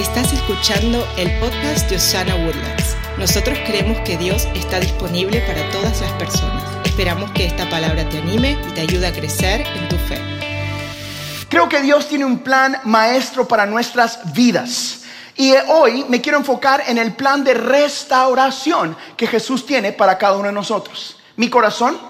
Estás 0.00 0.32
escuchando 0.32 1.06
el 1.18 1.30
podcast 1.40 1.90
de 1.90 1.96
Osana 1.96 2.34
Woodlands. 2.34 2.96
Nosotros 3.18 3.58
creemos 3.66 4.00
que 4.00 4.16
Dios 4.16 4.48
está 4.54 4.80
disponible 4.80 5.42
para 5.42 5.68
todas 5.72 6.00
las 6.00 6.10
personas. 6.12 6.64
Esperamos 6.86 7.30
que 7.32 7.44
esta 7.44 7.68
palabra 7.68 8.08
te 8.08 8.16
anime 8.16 8.56
y 8.66 8.72
te 8.72 8.80
ayude 8.80 9.06
a 9.06 9.12
crecer 9.12 9.60
en 9.60 9.88
tu 9.90 9.96
fe. 9.96 10.18
Creo 11.50 11.68
que 11.68 11.82
Dios 11.82 12.08
tiene 12.08 12.24
un 12.24 12.38
plan 12.38 12.78
maestro 12.84 13.46
para 13.46 13.66
nuestras 13.66 14.32
vidas. 14.32 15.02
Y 15.36 15.52
hoy 15.68 16.06
me 16.08 16.22
quiero 16.22 16.38
enfocar 16.38 16.82
en 16.86 16.96
el 16.96 17.12
plan 17.12 17.44
de 17.44 17.52
restauración 17.52 18.96
que 19.18 19.26
Jesús 19.26 19.66
tiene 19.66 19.92
para 19.92 20.16
cada 20.16 20.38
uno 20.38 20.46
de 20.46 20.54
nosotros. 20.54 21.18
Mi 21.36 21.50
corazón 21.50 22.00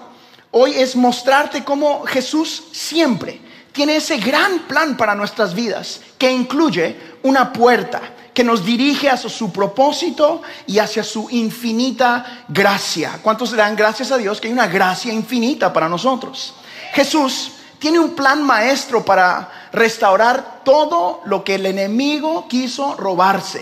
hoy 0.51 0.75
es 0.75 0.95
mostrarte 0.95 1.65
cómo 1.65 2.05
Jesús 2.05 2.63
siempre 2.71 3.50
tiene 3.71 3.97
ese 3.97 4.17
gran 4.17 4.59
plan 4.67 4.97
para 4.97 5.15
nuestras 5.15 5.53
vidas 5.53 6.01
que 6.17 6.31
incluye 6.31 6.97
una 7.23 7.53
puerta 7.53 8.01
que 8.33 8.43
nos 8.43 8.65
dirige 8.65 9.09
hacia 9.09 9.29
su 9.29 9.51
propósito 9.51 10.41
y 10.67 10.79
hacia 10.79 11.03
su 11.03 11.29
infinita 11.31 12.45
gracia. 12.47 13.19
¿Cuántos 13.21 13.51
le 13.51 13.57
dan 13.57 13.75
gracias 13.75 14.11
a 14.11 14.17
Dios 14.17 14.39
que 14.39 14.47
hay 14.47 14.53
una 14.53 14.67
gracia 14.67 15.11
infinita 15.11 15.73
para 15.73 15.89
nosotros? 15.89 16.53
Jesús 16.93 17.51
tiene 17.79 17.99
un 17.99 18.15
plan 18.15 18.43
maestro 18.43 19.03
para 19.03 19.69
restaurar 19.73 20.61
todo 20.63 21.21
lo 21.25 21.43
que 21.43 21.55
el 21.55 21.65
enemigo 21.65 22.47
quiso 22.47 22.95
robarse. 22.95 23.61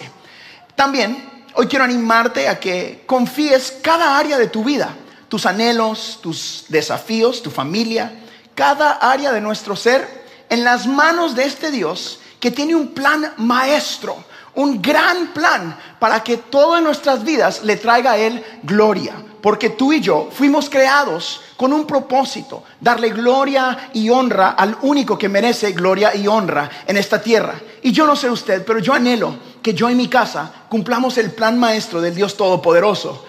También 0.76 1.44
hoy 1.56 1.68
quiero 1.68 1.86
animarte 1.86 2.48
a 2.48 2.60
que 2.60 3.04
confíes 3.06 3.80
cada 3.82 4.18
área 4.18 4.38
de 4.38 4.48
tu 4.48 4.64
vida, 4.64 4.90
tus 5.30 5.46
anhelos, 5.46 6.20
tus 6.22 6.66
desafíos, 6.68 7.42
tu 7.42 7.50
familia, 7.50 8.14
cada 8.60 8.92
área 8.92 9.32
de 9.32 9.40
nuestro 9.40 9.74
ser 9.74 10.06
en 10.50 10.66
las 10.66 10.86
manos 10.86 11.34
de 11.34 11.46
este 11.46 11.72
Dios 11.72 12.20
que 12.42 12.52
tiene 12.52 12.76
un 12.76 12.90
plan 12.90 13.32
maestro, 13.38 14.18
un 14.56 14.82
gran 14.82 15.28
plan 15.28 15.80
para 15.98 16.22
que 16.22 16.36
todas 16.36 16.84
nuestras 16.84 17.24
vidas 17.24 17.64
le 17.64 17.78
traiga 17.78 18.12
a 18.12 18.18
Él 18.18 18.44
gloria. 18.64 19.14
Porque 19.42 19.70
tú 19.70 19.94
y 19.94 20.02
yo 20.02 20.28
fuimos 20.30 20.70
creados 20.70 21.40
con 21.56 21.72
un 21.72 21.88
propósito, 21.88 22.66
darle 22.82 23.12
gloria 23.12 23.92
y 23.94 24.10
honra 24.10 24.50
al 24.50 24.78
único 24.82 25.18
que 25.18 25.30
merece 25.30 25.72
gloria 25.72 26.14
y 26.14 26.28
honra 26.28 26.70
en 26.86 26.98
esta 26.98 27.22
tierra. 27.22 27.58
Y 27.82 27.94
yo 27.94 28.06
no 28.06 28.18
sé 28.18 28.30
usted, 28.30 28.66
pero 28.66 28.80
yo 28.80 28.94
anhelo 28.94 29.38
que 29.62 29.74
yo 29.74 29.90
y 29.90 29.96
mi 29.96 30.10
casa 30.10 30.52
cumplamos 30.68 31.18
el 31.18 31.32
plan 31.32 31.58
maestro 31.58 32.02
del 32.02 32.14
Dios 32.14 32.36
Todopoderoso. 32.36 33.26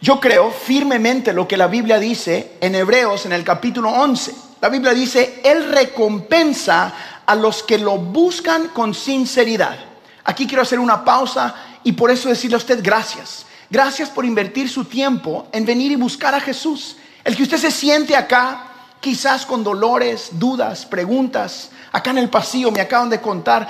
Yo 0.00 0.20
creo 0.20 0.52
firmemente 0.52 1.32
lo 1.32 1.48
que 1.48 1.56
la 1.56 1.66
Biblia 1.66 1.98
dice 1.98 2.52
en 2.60 2.76
Hebreos 2.76 3.26
en 3.26 3.32
el 3.32 3.42
capítulo 3.42 3.90
11. 3.90 4.49
La 4.60 4.68
Biblia 4.68 4.92
dice, 4.92 5.40
Él 5.42 5.70
recompensa 5.70 6.92
a 7.24 7.34
los 7.34 7.62
que 7.62 7.78
lo 7.78 7.96
buscan 7.96 8.68
con 8.68 8.94
sinceridad. 8.94 9.78
Aquí 10.24 10.46
quiero 10.46 10.62
hacer 10.62 10.78
una 10.78 11.04
pausa 11.04 11.54
y 11.82 11.92
por 11.92 12.10
eso 12.10 12.28
decirle 12.28 12.56
a 12.56 12.58
usted 12.58 12.80
gracias. 12.82 13.46
Gracias 13.70 14.10
por 14.10 14.24
invertir 14.24 14.68
su 14.68 14.84
tiempo 14.84 15.46
en 15.52 15.64
venir 15.64 15.92
y 15.92 15.96
buscar 15.96 16.34
a 16.34 16.40
Jesús. 16.40 16.96
El 17.24 17.36
que 17.36 17.44
usted 17.44 17.56
se 17.56 17.70
siente 17.70 18.16
acá, 18.16 18.66
quizás 19.00 19.46
con 19.46 19.64
dolores, 19.64 20.30
dudas, 20.32 20.84
preguntas. 20.84 21.70
Acá 21.92 22.10
en 22.10 22.18
el 22.18 22.28
pasillo 22.28 22.70
me 22.70 22.80
acaban 22.80 23.08
de 23.08 23.20
contar 23.20 23.68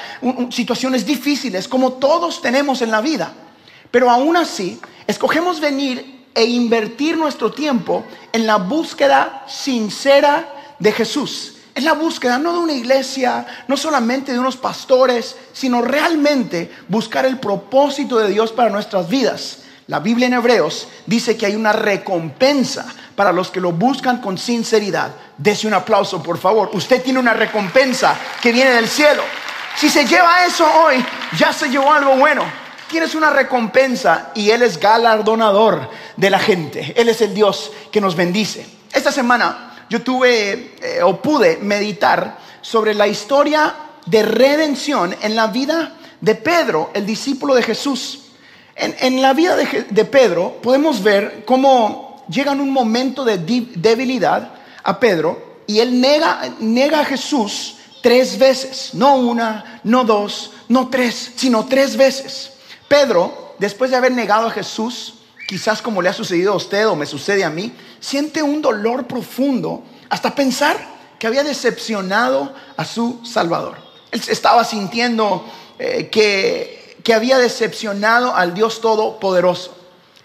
situaciones 0.50 1.06
difíciles 1.06 1.68
como 1.68 1.94
todos 1.94 2.42
tenemos 2.42 2.82
en 2.82 2.90
la 2.90 3.00
vida. 3.00 3.32
Pero 3.90 4.10
aún 4.10 4.36
así, 4.36 4.80
escogemos 5.06 5.60
venir 5.60 6.26
e 6.34 6.44
invertir 6.44 7.16
nuestro 7.16 7.52
tiempo 7.52 8.04
en 8.32 8.46
la 8.46 8.56
búsqueda 8.56 9.44
sincera 9.48 10.59
de 10.80 10.90
Jesús 10.90 11.54
es 11.74 11.84
la 11.84 11.92
búsqueda 11.92 12.38
no 12.38 12.52
de 12.52 12.58
una 12.58 12.72
iglesia, 12.72 13.46
no 13.68 13.76
solamente 13.76 14.32
de 14.32 14.38
unos 14.38 14.56
pastores, 14.56 15.36
sino 15.52 15.82
realmente 15.82 16.70
buscar 16.88 17.24
el 17.24 17.38
propósito 17.38 18.18
de 18.18 18.28
Dios 18.28 18.52
para 18.52 18.70
nuestras 18.70 19.08
vidas. 19.08 19.58
La 19.86 20.00
Biblia 20.00 20.26
en 20.26 20.34
Hebreos 20.34 20.88
dice 21.06 21.36
que 21.36 21.46
hay 21.46 21.54
una 21.54 21.72
recompensa 21.72 22.86
para 23.14 23.32
los 23.32 23.50
que 23.50 23.60
lo 23.60 23.72
buscan 23.72 24.20
con 24.20 24.36
sinceridad. 24.36 25.12
Dese 25.36 25.66
un 25.66 25.74
aplauso, 25.74 26.22
por 26.22 26.38
favor. 26.38 26.70
Usted 26.72 27.02
tiene 27.02 27.18
una 27.18 27.34
recompensa 27.34 28.16
que 28.42 28.52
viene 28.52 28.70
del 28.72 28.88
cielo. 28.88 29.22
Si 29.76 29.88
se 29.88 30.04
lleva 30.04 30.44
eso 30.44 30.66
hoy, 30.84 31.04
ya 31.38 31.52
se 31.52 31.68
llevó 31.68 31.92
algo 31.92 32.16
bueno. 32.16 32.42
Tienes 32.90 33.14
una 33.14 33.30
recompensa 33.30 34.32
y 34.34 34.50
Él 34.50 34.62
es 34.62 34.78
galardonador 34.78 35.88
de 36.16 36.30
la 36.30 36.40
gente. 36.40 36.92
Él 36.96 37.08
es 37.08 37.20
el 37.20 37.32
Dios 37.32 37.70
que 37.92 38.00
nos 38.00 38.16
bendice. 38.16 38.66
Esta 38.92 39.12
semana 39.12 39.69
yo 39.90 40.02
tuve 40.02 40.76
eh, 40.80 41.02
o 41.02 41.20
pude 41.20 41.58
meditar 41.58 42.38
sobre 42.62 42.94
la 42.94 43.08
historia 43.08 43.74
de 44.06 44.22
redención 44.22 45.14
en 45.20 45.34
la 45.34 45.48
vida 45.48 45.96
de 46.20 46.36
Pedro, 46.36 46.90
el 46.94 47.04
discípulo 47.04 47.54
de 47.54 47.62
Jesús. 47.62 48.20
En, 48.76 49.20
la 49.20 49.34
vida 49.34 49.56
de, 49.56 50.04
Pedro 50.06 50.58
podemos 50.62 51.02
ver 51.02 51.42
cómo 51.44 52.24
llega 52.30 52.52
en 52.52 52.62
un 52.62 52.70
momento 52.70 53.24
de 53.26 53.36
debilidad 53.36 54.54
a 54.82 54.98
Pedro 54.98 55.58
y 55.66 55.80
él 55.80 56.00
nega, 56.00 56.54
nega 56.60 57.00
a 57.00 57.04
Jesús 57.04 57.76
tres 58.00 58.38
veces, 58.38 58.94
no 58.94 59.16
una, 59.16 59.80
no 59.84 60.04
dos, 60.04 60.52
no 60.68 60.88
tres, 60.88 61.32
sino 61.36 61.66
tres 61.66 61.96
veces. 61.96 62.52
Pedro, 62.88 63.54
después 63.58 63.90
de 63.90 63.98
haber 63.98 64.12
negado 64.12 64.46
a 64.46 64.50
Jesús, 64.50 65.14
quizás 65.46 65.82
como 65.82 66.00
le 66.00 66.08
ha 66.08 66.14
sucedido 66.14 66.52
a 66.52 66.56
usted 66.56 66.88
o 66.88 66.96
me 66.96 67.04
sucede 67.04 67.44
a 67.44 67.50
mí, 67.50 67.72
siente 68.00 68.42
un 68.42 68.62
dolor 68.62 69.06
profundo 69.06 69.84
hasta 70.08 70.34
pensar 70.34 70.76
que 71.18 71.26
había 71.26 71.44
decepcionado 71.44 72.52
a 72.76 72.84
su 72.84 73.20
Salvador. 73.24 73.76
Él 74.10 74.22
estaba 74.28 74.64
sintiendo 74.64 75.44
eh, 75.78 76.08
que, 76.10 76.96
que 77.04 77.14
había 77.14 77.38
decepcionado 77.38 78.34
al 78.34 78.54
Dios 78.54 78.80
Todopoderoso. 78.80 79.76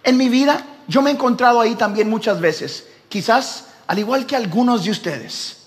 En 0.03 0.17
mi 0.17 0.29
vida 0.29 0.65
yo 0.87 1.01
me 1.01 1.09
he 1.09 1.13
encontrado 1.13 1.61
ahí 1.61 1.75
también 1.75 2.09
muchas 2.09 2.39
veces, 2.39 2.85
quizás 3.09 3.65
al 3.87 3.99
igual 3.99 4.25
que 4.25 4.35
algunos 4.35 4.83
de 4.83 4.91
ustedes, 4.91 5.57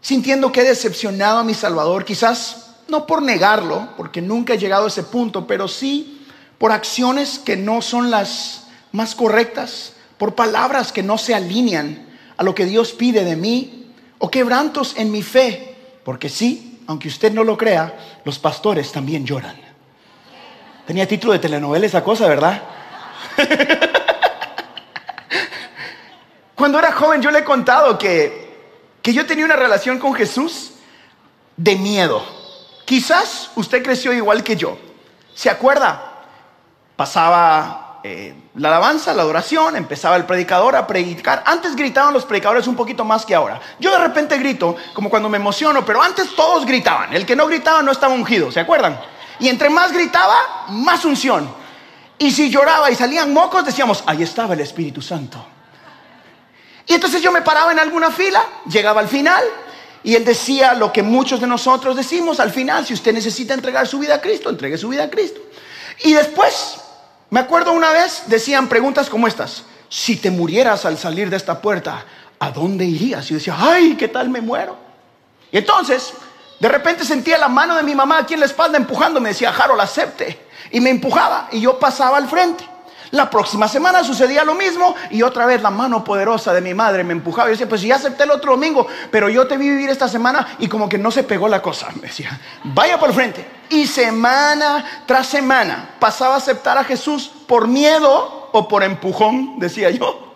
sintiendo 0.00 0.52
que 0.52 0.60
he 0.60 0.64
decepcionado 0.64 1.38
a 1.38 1.44
mi 1.44 1.54
Salvador, 1.54 2.04
quizás 2.04 2.74
no 2.88 3.06
por 3.06 3.22
negarlo, 3.22 3.88
porque 3.96 4.20
nunca 4.20 4.54
he 4.54 4.58
llegado 4.58 4.84
a 4.84 4.88
ese 4.88 5.02
punto, 5.02 5.46
pero 5.46 5.68
sí 5.68 6.26
por 6.58 6.72
acciones 6.72 7.38
que 7.38 7.56
no 7.56 7.82
son 7.82 8.10
las 8.10 8.64
más 8.92 9.14
correctas, 9.14 9.94
por 10.18 10.34
palabras 10.34 10.92
que 10.92 11.02
no 11.02 11.18
se 11.18 11.34
alinean 11.34 12.06
a 12.36 12.42
lo 12.42 12.54
que 12.54 12.66
Dios 12.66 12.92
pide 12.92 13.24
de 13.24 13.36
mí, 13.36 13.92
o 14.18 14.30
quebrantos 14.30 14.94
en 14.96 15.10
mi 15.10 15.22
fe, 15.22 15.76
porque 16.04 16.28
sí, 16.28 16.80
aunque 16.86 17.08
usted 17.08 17.32
no 17.32 17.42
lo 17.42 17.56
crea, 17.56 18.20
los 18.24 18.38
pastores 18.38 18.92
también 18.92 19.26
lloran. 19.26 19.56
Tenía 20.86 21.08
título 21.08 21.32
de 21.32 21.38
telenovela 21.38 21.86
esa 21.86 22.04
cosa, 22.04 22.28
¿verdad? 22.28 22.62
Cuando 26.54 26.78
era 26.78 26.92
joven 26.92 27.20
yo 27.20 27.30
le 27.30 27.40
he 27.40 27.44
contado 27.44 27.98
que, 27.98 28.56
que 29.02 29.12
yo 29.12 29.26
tenía 29.26 29.44
una 29.44 29.56
relación 29.56 29.98
con 29.98 30.14
Jesús 30.14 30.72
de 31.56 31.76
miedo. 31.76 32.22
Quizás 32.84 33.50
usted 33.56 33.82
creció 33.82 34.12
igual 34.12 34.44
que 34.44 34.56
yo. 34.56 34.78
¿Se 35.34 35.50
acuerda? 35.50 36.22
Pasaba 36.94 38.00
eh, 38.04 38.34
la 38.54 38.68
alabanza, 38.68 39.14
la 39.14 39.22
adoración, 39.22 39.76
empezaba 39.76 40.16
el 40.16 40.26
predicador 40.26 40.76
a 40.76 40.86
predicar. 40.86 41.42
Antes 41.46 41.74
gritaban 41.74 42.12
los 42.12 42.26
predicadores 42.26 42.66
un 42.66 42.76
poquito 42.76 43.02
más 43.02 43.24
que 43.24 43.34
ahora. 43.34 43.58
Yo 43.78 43.90
de 43.90 43.98
repente 43.98 44.36
grito, 44.36 44.76
como 44.92 45.08
cuando 45.08 45.30
me 45.30 45.38
emociono, 45.38 45.84
pero 45.86 46.02
antes 46.02 46.34
todos 46.36 46.66
gritaban. 46.66 47.14
El 47.14 47.24
que 47.24 47.34
no 47.34 47.46
gritaba 47.46 47.82
no 47.82 47.92
estaba 47.92 48.12
ungido, 48.12 48.52
¿se 48.52 48.60
acuerdan? 48.60 49.00
Y 49.40 49.48
entre 49.48 49.70
más 49.70 49.90
gritaba, 49.90 50.66
más 50.68 51.04
unción. 51.06 51.48
Y 52.18 52.30
si 52.30 52.50
lloraba 52.50 52.90
y 52.90 52.94
salían 52.94 53.32
mocos, 53.32 53.64
decíamos, 53.64 54.04
ahí 54.06 54.22
estaba 54.22 54.52
el 54.52 54.60
Espíritu 54.60 55.00
Santo. 55.00 55.44
Y 56.86 56.92
entonces 56.94 57.22
yo 57.22 57.32
me 57.32 57.40
paraba 57.40 57.72
en 57.72 57.78
alguna 57.78 58.10
fila, 58.10 58.44
llegaba 58.66 59.00
al 59.00 59.08
final, 59.08 59.42
y 60.04 60.14
él 60.14 60.24
decía 60.24 60.74
lo 60.74 60.92
que 60.92 61.02
muchos 61.02 61.40
de 61.40 61.46
nosotros 61.46 61.96
decimos 61.96 62.38
al 62.38 62.50
final, 62.50 62.84
si 62.84 62.92
usted 62.92 63.14
necesita 63.14 63.54
entregar 63.54 63.86
su 63.86 63.98
vida 63.98 64.16
a 64.16 64.20
Cristo, 64.20 64.50
entregue 64.50 64.76
su 64.76 64.88
vida 64.88 65.04
a 65.04 65.10
Cristo. 65.10 65.40
Y 66.04 66.12
después 66.12 66.80
me 67.32 67.40
acuerdo 67.40 67.72
una 67.72 67.92
vez, 67.92 68.24
decían 68.26 68.68
preguntas 68.68 69.08
como 69.08 69.26
estas. 69.26 69.64
Si 69.88 70.16
te 70.16 70.30
murieras 70.30 70.84
al 70.84 70.98
salir 70.98 71.30
de 71.30 71.38
esta 71.38 71.62
puerta, 71.62 72.04
¿a 72.38 72.50
dónde 72.50 72.84
irías? 72.84 73.24
Y 73.24 73.28
yo 73.30 73.36
decía, 73.36 73.56
ay, 73.58 73.96
¿qué 73.96 74.08
tal 74.08 74.28
me 74.28 74.42
muero? 74.42 74.76
Y 75.50 75.56
entonces, 75.56 76.12
de 76.60 76.68
repente 76.68 77.06
sentía 77.06 77.38
la 77.38 77.48
mano 77.48 77.74
de 77.74 77.84
mi 77.84 77.94
mamá 77.94 78.18
aquí 78.18 78.34
en 78.34 78.40
la 78.40 78.44
espalda 78.44 78.76
empujando. 78.76 79.18
Me 79.18 79.30
decía, 79.30 79.48
Harold, 79.48 79.80
acepte. 79.80 80.44
Y 80.72 80.80
me 80.82 80.90
empujaba 80.90 81.48
y 81.50 81.62
yo 81.62 81.78
pasaba 81.78 82.18
al 82.18 82.28
frente. 82.28 82.68
La 83.12 83.30
próxima 83.30 83.66
semana 83.66 84.04
sucedía 84.04 84.44
lo 84.44 84.54
mismo 84.54 84.94
y 85.08 85.22
otra 85.22 85.46
vez 85.46 85.62
la 85.62 85.70
mano 85.70 86.04
poderosa 86.04 86.52
de 86.52 86.60
mi 86.60 86.74
madre 86.74 87.02
me 87.02 87.12
empujaba. 87.12 87.48
Y 87.48 87.52
decía, 87.52 87.66
pues 87.66 87.80
ya 87.80 87.94
acepté 87.94 88.24
el 88.24 88.30
otro 88.30 88.50
domingo, 88.52 88.86
pero 89.10 89.30
yo 89.30 89.46
te 89.46 89.56
vi 89.56 89.70
vivir 89.70 89.88
esta 89.88 90.06
semana 90.06 90.56
y 90.58 90.68
como 90.68 90.86
que 90.86 90.98
no 90.98 91.10
se 91.10 91.22
pegó 91.22 91.48
la 91.48 91.62
cosa. 91.62 91.88
Me 91.94 92.08
decía, 92.08 92.38
vaya 92.64 93.00
por 93.00 93.08
el 93.08 93.14
frente. 93.14 93.61
Y 93.72 93.86
semana 93.86 94.84
tras 95.06 95.28
semana 95.28 95.94
pasaba 95.98 96.34
a 96.34 96.36
aceptar 96.36 96.76
a 96.76 96.84
Jesús 96.84 97.30
por 97.46 97.66
miedo 97.66 98.50
o 98.52 98.68
por 98.68 98.82
empujón, 98.82 99.58
decía 99.58 99.88
yo. 99.88 100.34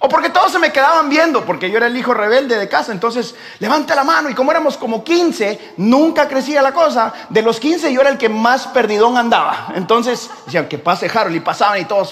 O 0.00 0.08
porque 0.08 0.28
todos 0.28 0.52
se 0.52 0.58
me 0.58 0.70
quedaban 0.70 1.08
viendo, 1.08 1.46
porque 1.46 1.70
yo 1.70 1.78
era 1.78 1.86
el 1.86 1.96
hijo 1.96 2.12
rebelde 2.12 2.58
de 2.58 2.68
casa. 2.68 2.92
Entonces, 2.92 3.34
levante 3.58 3.94
la 3.94 4.04
mano. 4.04 4.28
Y 4.28 4.34
como 4.34 4.50
éramos 4.50 4.76
como 4.76 5.02
15, 5.02 5.74
nunca 5.78 6.28
crecía 6.28 6.60
la 6.60 6.74
cosa. 6.74 7.10
De 7.30 7.40
los 7.40 7.58
15 7.58 7.90
yo 7.90 8.02
era 8.02 8.10
el 8.10 8.18
que 8.18 8.28
más 8.28 8.66
perdidón 8.66 9.16
andaba. 9.16 9.72
Entonces, 9.74 10.28
decían 10.44 10.68
que 10.68 10.76
pase 10.76 11.10
Harold 11.12 11.36
y 11.36 11.40
pasaban 11.40 11.80
y 11.80 11.86
todos, 11.86 12.10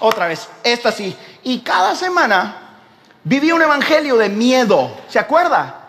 otra 0.00 0.26
vez, 0.26 0.50
esta 0.64 0.92
sí. 0.92 1.16
Y 1.44 1.60
cada 1.60 1.96
semana 1.96 2.80
vivía 3.24 3.54
un 3.54 3.62
evangelio 3.62 4.18
de 4.18 4.28
miedo. 4.28 4.90
¿Se 5.08 5.18
acuerda? 5.18 5.85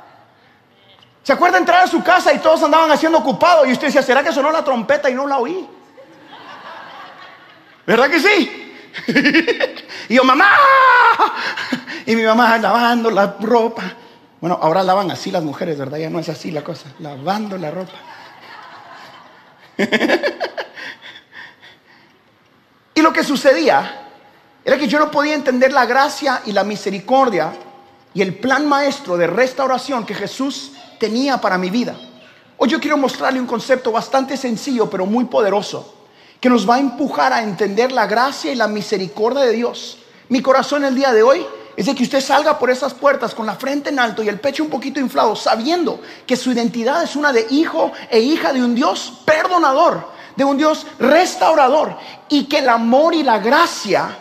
¿Se 1.27 1.33
acuerda 1.33 1.57
entrar 1.57 1.83
a 1.83 1.87
su 1.87 2.01
casa 2.01 2.31
y 2.31 2.39
todos 2.39 2.63
andaban 2.63 2.89
haciendo 2.89 3.17
ocupado? 3.17 3.65
Y 3.65 3.73
usted 3.73 3.87
decía, 3.87 4.01
¿será 4.01 4.23
que 4.23 4.31
sonó 4.31 4.49
la 4.49 4.63
trompeta 4.63 5.09
y 5.09 5.13
no 5.13 5.27
la 5.27 5.39
oí? 5.39 5.67
¿Verdad 7.85 8.09
que 8.09 8.21
sí? 8.21 8.73
y 10.07 10.15
yo, 10.15 10.23
mamá. 10.23 10.51
Y 12.05 12.15
mi 12.15 12.23
mamá 12.23 12.57
lavando 12.57 13.11
la 13.11 13.35
ropa. 13.41 13.83
Bueno, 14.39 14.57
ahora 14.61 14.83
lavan 14.83 15.11
así 15.11 15.29
las 15.29 15.43
mujeres, 15.43 15.77
¿verdad? 15.77 15.97
Ya 15.97 16.09
no 16.09 16.19
es 16.19 16.29
así 16.29 16.49
la 16.49 16.63
cosa. 16.63 16.93
Lavando 16.99 17.57
la 17.57 17.71
ropa. 17.71 17.91
y 22.95 23.01
lo 23.01 23.11
que 23.11 23.25
sucedía 23.25 24.07
era 24.63 24.77
que 24.77 24.87
yo 24.87 24.97
no 24.97 25.11
podía 25.11 25.35
entender 25.35 25.73
la 25.73 25.85
gracia 25.85 26.41
y 26.45 26.53
la 26.53 26.63
misericordia 26.63 27.51
y 28.13 28.21
el 28.21 28.35
plan 28.35 28.65
maestro 28.65 29.17
de 29.17 29.27
restauración 29.27 30.05
que 30.05 30.15
Jesús 30.15 30.71
tenía 30.99 31.39
para 31.39 31.57
mi 31.57 31.69
vida. 31.69 31.95
Hoy 32.57 32.69
yo 32.69 32.79
quiero 32.79 32.97
mostrarle 32.97 33.39
un 33.39 33.47
concepto 33.47 33.91
bastante 33.91 34.35
sencillo, 34.35 34.89
pero 34.89 35.05
muy 35.05 35.25
poderoso 35.25 35.93
que 36.39 36.49
nos 36.49 36.69
va 36.69 36.75
a 36.75 36.79
empujar 36.79 37.33
a 37.33 37.41
entender 37.41 37.91
la 37.91 38.05
gracia 38.05 38.51
y 38.51 38.55
la 38.55 38.67
misericordia 38.67 39.41
de 39.41 39.53
Dios. 39.53 39.97
Mi 40.29 40.41
corazón 40.41 40.85
el 40.85 40.95
día 40.95 41.11
de 41.11 41.23
hoy 41.23 41.45
es 41.75 41.85
de 41.85 41.95
que 41.95 42.03
usted 42.03 42.21
salga 42.21 42.57
por 42.57 42.69
esas 42.69 42.93
puertas 42.93 43.33
con 43.33 43.45
la 43.45 43.55
frente 43.55 43.89
en 43.89 43.99
alto 43.99 44.23
y 44.23 44.29
el 44.29 44.39
pecho 44.39 44.63
un 44.63 44.69
poquito 44.69 44.99
inflado, 44.99 45.35
sabiendo 45.35 45.99
que 46.25 46.35
su 46.35 46.51
identidad 46.51 47.03
es 47.03 47.15
una 47.15 47.31
de 47.31 47.45
hijo 47.49 47.91
e 48.09 48.19
hija 48.19 48.51
de 48.51 48.63
un 48.63 48.75
Dios 48.75 49.21
perdonador, 49.25 50.07
de 50.35 50.43
un 50.43 50.57
Dios 50.57 50.85
restaurador, 50.99 51.95
y 52.29 52.45
que 52.45 52.59
el 52.59 52.69
amor 52.69 53.13
y 53.13 53.23
la 53.23 53.39
gracia 53.39 54.17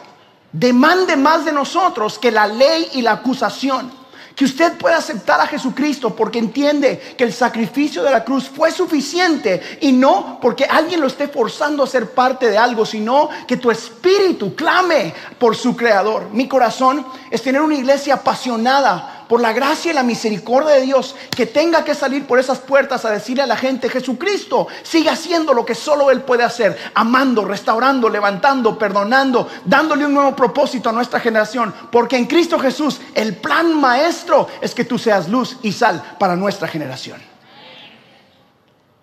demande 0.53 1.17
más 1.17 1.45
de 1.45 1.53
nosotros 1.53 2.19
que 2.19 2.31
la 2.31 2.47
ley 2.47 2.89
y 2.95 3.03
la 3.03 3.13
acusación. 3.13 3.91
Que 4.37 4.45
usted 4.45 4.75
pueda 4.75 4.99
aceptar 4.99 5.41
a 5.41 5.47
Jesucristo 5.47 6.15
porque 6.15 6.39
entiende 6.39 7.15
que 7.17 7.25
el 7.25 7.33
sacrificio 7.33 8.03
de 8.03 8.11
la 8.11 8.23
cruz 8.23 8.51
fue 8.55 8.71
suficiente 8.71 9.79
y 9.81 9.93
no 9.93 10.39
porque 10.43 10.67
alguien 10.67 11.01
lo 11.01 11.07
esté 11.07 11.27
forzando 11.27 11.83
a 11.83 11.87
ser 11.87 12.11
parte 12.11 12.51
de 12.51 12.59
algo, 12.59 12.85
sino 12.85 13.31
que 13.49 13.57
tu 13.57 13.71
espíritu 13.71 14.55
clame 14.55 15.15
por 15.39 15.57
su 15.57 15.75
creador. 15.75 16.29
Mi 16.33 16.47
corazón 16.47 17.07
es 17.31 17.41
tener 17.41 17.63
una 17.63 17.77
iglesia 17.77 18.15
apasionada 18.15 19.16
por 19.29 19.41
la 19.41 19.53
gracia 19.53 19.91
y 19.91 19.95
la 19.95 20.03
misericordia 20.03 20.75
de 20.75 20.83
Dios, 20.83 21.15
que 21.31 21.47
tenga 21.47 21.85
que 21.85 21.95
salir 21.95 22.27
por 22.27 22.39
esas 22.39 22.59
puertas 22.59 23.05
a 23.05 23.11
decirle 23.11 23.43
a 23.43 23.47
la 23.47 23.57
gente, 23.57 23.89
Jesucristo 23.89 24.69
sigue 24.83 25.11
haciendo 25.11 25.53
lo 25.53 25.65
que 25.65 25.75
solo 25.75 26.11
Él 26.11 26.23
puede 26.23 26.45
hacer, 26.45 26.77
amando, 26.95 27.45
restaurando, 27.45 28.09
levantando, 28.09 28.79
perdonando, 28.79 29.49
dándole 29.65 30.07
un 30.07 30.15
nuevo 30.15 30.37
propósito 30.37 30.89
a 30.89 30.93
nuestra 30.93 31.21
generación, 31.21 31.75
porque 31.91 32.17
en 32.17 32.27
Cristo 32.27 32.59
Jesús 32.59 33.01
el 33.15 33.37
plan 33.37 33.79
maestro 33.79 34.49
es 34.61 34.75
que 34.75 34.85
tú 34.85 34.99
seas 34.99 35.29
luz 35.29 35.57
y 35.63 35.73
sal 35.73 36.17
para 36.19 36.37
nuestra 36.37 36.69
generación. 36.69 37.21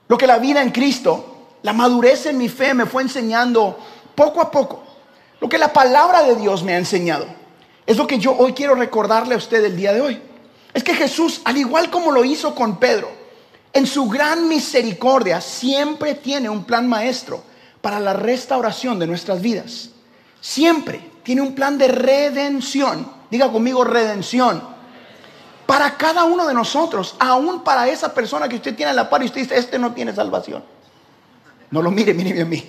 Lo 0.07 0.17
que 0.17 0.27
la 0.27 0.37
vida 0.37 0.61
en 0.61 0.71
Cristo, 0.71 1.47
la 1.63 1.73
madurez 1.73 2.25
en 2.25 2.37
mi 2.37 2.49
fe 2.49 2.73
me 2.73 2.85
fue 2.85 3.01
enseñando 3.01 3.77
poco 4.15 4.41
a 4.41 4.51
poco, 4.51 4.83
lo 5.39 5.49
que 5.49 5.57
la 5.57 5.73
palabra 5.73 6.23
de 6.23 6.35
Dios 6.35 6.63
me 6.63 6.73
ha 6.73 6.77
enseñado. 6.77 7.42
Es 7.85 7.97
lo 7.97 8.07
que 8.07 8.19
yo 8.19 8.35
hoy 8.37 8.53
quiero 8.53 8.75
recordarle 8.75 9.35
a 9.35 9.37
usted 9.37 9.63
el 9.63 9.75
día 9.75 9.93
de 9.93 10.01
hoy. 10.01 10.21
Es 10.73 10.83
que 10.83 10.95
Jesús, 10.95 11.41
al 11.45 11.57
igual 11.57 11.89
como 11.89 12.11
lo 12.11 12.23
hizo 12.23 12.55
con 12.55 12.77
Pedro, 12.77 13.09
en 13.73 13.85
su 13.85 14.07
gran 14.07 14.47
misericordia 14.47 15.41
siempre 15.41 16.15
tiene 16.15 16.49
un 16.49 16.63
plan 16.63 16.87
maestro 16.87 17.43
para 17.81 17.99
la 17.99 18.13
restauración 18.13 18.99
de 18.99 19.07
nuestras 19.07 19.41
vidas. 19.41 19.89
Siempre 20.39 21.01
tiene 21.23 21.41
un 21.41 21.55
plan 21.55 21.77
de 21.77 21.87
redención. 21.87 23.11
Diga 23.29 23.51
conmigo 23.51 23.83
redención. 23.83 24.63
Para 25.65 25.97
cada 25.97 26.23
uno 26.23 26.45
de 26.47 26.53
nosotros, 26.53 27.15
aún 27.19 27.63
para 27.63 27.87
esa 27.87 28.13
persona 28.13 28.47
que 28.47 28.55
usted 28.57 28.75
tiene 28.75 28.91
a 28.91 28.93
la 28.93 29.09
par 29.09 29.21
y 29.23 29.25
usted 29.25 29.41
dice, 29.41 29.57
este 29.57 29.79
no 29.79 29.93
tiene 29.93 30.13
salvación. 30.13 30.63
No 31.71 31.81
lo 31.81 31.89
mire, 31.89 32.13
mire 32.13 32.41
a 32.41 32.45
mí. 32.45 32.63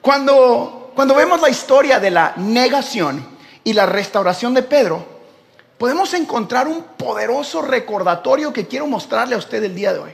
Cuando 0.00 0.81
cuando 0.94 1.14
vemos 1.14 1.40
la 1.40 1.48
historia 1.48 1.98
de 1.98 2.10
la 2.10 2.34
negación 2.36 3.26
y 3.64 3.72
la 3.72 3.86
restauración 3.86 4.54
de 4.54 4.62
Pedro, 4.62 5.04
podemos 5.78 6.12
encontrar 6.14 6.68
un 6.68 6.82
poderoso 6.96 7.62
recordatorio 7.62 8.52
que 8.52 8.66
quiero 8.66 8.86
mostrarle 8.86 9.34
a 9.34 9.38
usted 9.38 9.62
el 9.64 9.74
día 9.74 9.92
de 9.92 9.98
hoy. 9.98 10.12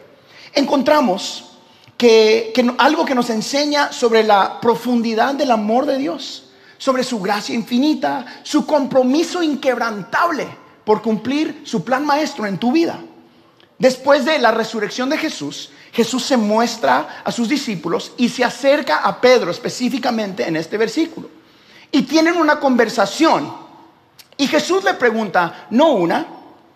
Encontramos 0.54 1.58
que, 1.96 2.52
algo 2.78 3.04
que 3.04 3.14
nos 3.14 3.28
enseña 3.28 3.92
sobre 3.92 4.22
la 4.22 4.60
profundidad 4.60 5.34
del 5.34 5.50
amor 5.50 5.84
de 5.84 5.98
Dios, 5.98 6.50
sobre 6.78 7.02
su 7.02 7.20
gracia 7.20 7.54
infinita, 7.54 8.24
su 8.44 8.64
compromiso 8.64 9.42
inquebrantable 9.42 10.46
por 10.84 11.02
cumplir 11.02 11.62
su 11.64 11.84
plan 11.84 12.06
maestro 12.06 12.46
en 12.46 12.56
tu 12.56 12.72
vida. 12.72 12.98
Después 13.78 14.24
de 14.24 14.38
la 14.38 14.50
resurrección 14.50 15.08
de 15.08 15.18
Jesús, 15.18 15.70
Jesús 15.92 16.24
se 16.24 16.36
muestra 16.36 17.22
a 17.24 17.30
sus 17.30 17.48
discípulos 17.48 18.12
y 18.16 18.28
se 18.28 18.44
acerca 18.44 18.98
a 18.98 19.20
Pedro 19.20 19.50
específicamente 19.50 20.46
en 20.46 20.56
este 20.56 20.76
versículo. 20.76 21.30
Y 21.90 22.02
tienen 22.02 22.36
una 22.36 22.58
conversación. 22.58 23.52
Y 24.36 24.46
Jesús 24.46 24.84
le 24.84 24.94
pregunta, 24.94 25.66
no 25.70 25.92
una, 25.92 26.26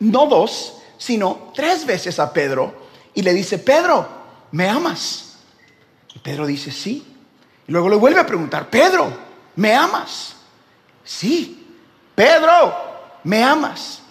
no 0.00 0.26
dos, 0.26 0.74
sino 0.96 1.52
tres 1.54 1.84
veces 1.84 2.18
a 2.18 2.32
Pedro. 2.32 2.88
Y 3.14 3.22
le 3.22 3.34
dice, 3.34 3.58
Pedro, 3.58 4.08
¿me 4.52 4.68
amas? 4.68 5.36
Y 6.14 6.18
Pedro 6.20 6.46
dice, 6.46 6.70
sí. 6.70 7.04
Y 7.66 7.72
luego 7.72 7.88
le 7.88 7.96
vuelve 7.96 8.20
a 8.20 8.26
preguntar, 8.26 8.70
Pedro, 8.70 9.12
¿me 9.56 9.74
amas? 9.74 10.36
Sí. 11.04 11.66
Pedro, 12.14 12.74
¿me 13.24 13.42
amas? 13.42 14.01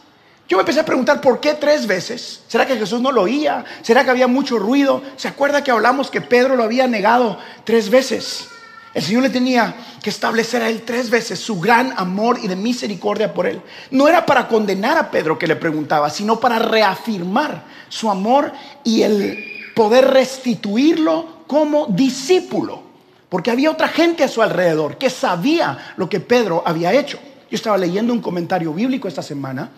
Yo 0.51 0.57
me 0.57 0.63
empecé 0.63 0.81
a 0.81 0.85
preguntar 0.85 1.21
por 1.21 1.39
qué 1.39 1.53
tres 1.53 1.87
veces. 1.87 2.41
¿Será 2.49 2.65
que 2.65 2.75
Jesús 2.75 2.99
no 2.99 3.13
lo 3.13 3.21
oía? 3.21 3.63
¿Será 3.83 4.03
que 4.03 4.09
había 4.09 4.27
mucho 4.27 4.59
ruido? 4.59 5.01
¿Se 5.15 5.29
acuerda 5.29 5.63
que 5.63 5.71
hablamos 5.71 6.11
que 6.11 6.19
Pedro 6.19 6.57
lo 6.57 6.63
había 6.63 6.87
negado 6.87 7.37
tres 7.63 7.89
veces? 7.89 8.49
El 8.93 9.01
Señor 9.01 9.23
le 9.23 9.29
tenía 9.29 9.73
que 10.03 10.09
establecer 10.09 10.61
a 10.61 10.67
él 10.67 10.81
tres 10.81 11.09
veces 11.09 11.39
su 11.39 11.57
gran 11.61 11.93
amor 11.95 12.37
y 12.43 12.49
de 12.49 12.57
misericordia 12.57 13.33
por 13.33 13.47
él. 13.47 13.61
No 13.91 14.09
era 14.09 14.25
para 14.25 14.49
condenar 14.49 14.97
a 14.97 15.09
Pedro 15.09 15.39
que 15.39 15.47
le 15.47 15.55
preguntaba, 15.55 16.09
sino 16.09 16.37
para 16.37 16.59
reafirmar 16.59 17.63
su 17.87 18.11
amor 18.11 18.51
y 18.83 19.03
el 19.03 19.71
poder 19.73 20.09
restituirlo 20.09 21.45
como 21.47 21.85
discípulo. 21.85 22.83
Porque 23.29 23.51
había 23.51 23.71
otra 23.71 23.87
gente 23.87 24.25
a 24.25 24.27
su 24.27 24.41
alrededor 24.41 24.97
que 24.97 25.09
sabía 25.09 25.93
lo 25.95 26.09
que 26.09 26.19
Pedro 26.19 26.61
había 26.65 26.91
hecho. 26.91 27.19
Yo 27.49 27.55
estaba 27.55 27.77
leyendo 27.77 28.11
un 28.11 28.19
comentario 28.19 28.73
bíblico 28.73 29.07
esta 29.07 29.23
semana 29.23 29.71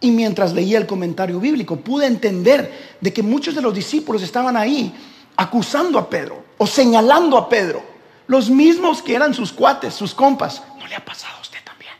y 0.00 0.10
mientras 0.10 0.52
leía 0.52 0.78
el 0.78 0.86
comentario 0.86 1.40
bíblico, 1.40 1.76
pude 1.76 2.06
entender 2.06 2.96
de 3.00 3.12
que 3.12 3.22
muchos 3.22 3.54
de 3.54 3.62
los 3.62 3.74
discípulos 3.74 4.22
estaban 4.22 4.56
ahí 4.56 4.94
acusando 5.36 5.98
a 5.98 6.08
Pedro 6.08 6.44
o 6.56 6.66
señalando 6.66 7.36
a 7.36 7.48
Pedro. 7.48 7.82
Los 8.26 8.50
mismos 8.50 9.02
que 9.02 9.14
eran 9.14 9.34
sus 9.34 9.52
cuates, 9.52 9.94
sus 9.94 10.14
compas. 10.14 10.62
¿No 10.78 10.86
le 10.86 10.94
ha 10.94 11.04
pasado 11.04 11.36
a 11.38 11.40
usted 11.40 11.58
también? 11.64 11.92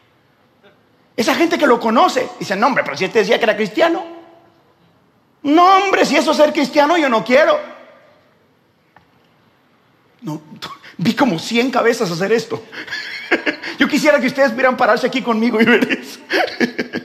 Esa 1.16 1.34
gente 1.34 1.58
que 1.58 1.66
lo 1.66 1.80
conoce, 1.80 2.28
dice, 2.38 2.54
no 2.54 2.66
hombre, 2.66 2.84
pero 2.84 2.96
si 2.96 3.04
este 3.04 3.20
decía 3.20 3.38
que 3.38 3.44
era 3.44 3.56
cristiano. 3.56 4.04
No 5.42 5.78
hombre, 5.78 6.04
si 6.04 6.16
eso 6.16 6.32
es 6.32 6.36
ser 6.36 6.52
cristiano, 6.52 6.96
yo 6.96 7.08
no 7.08 7.24
quiero. 7.24 7.58
No, 10.20 10.40
vi 10.98 11.14
como 11.14 11.38
100 11.38 11.70
cabezas 11.70 12.10
hacer 12.10 12.32
esto. 12.32 12.62
Yo 13.78 13.86
quisiera 13.86 14.18
que 14.18 14.26
ustedes 14.26 14.50
pudieran 14.50 14.76
pararse 14.76 15.06
aquí 15.06 15.22
conmigo 15.22 15.60
y 15.60 15.64
ver 15.64 15.88
eso. 15.92 16.18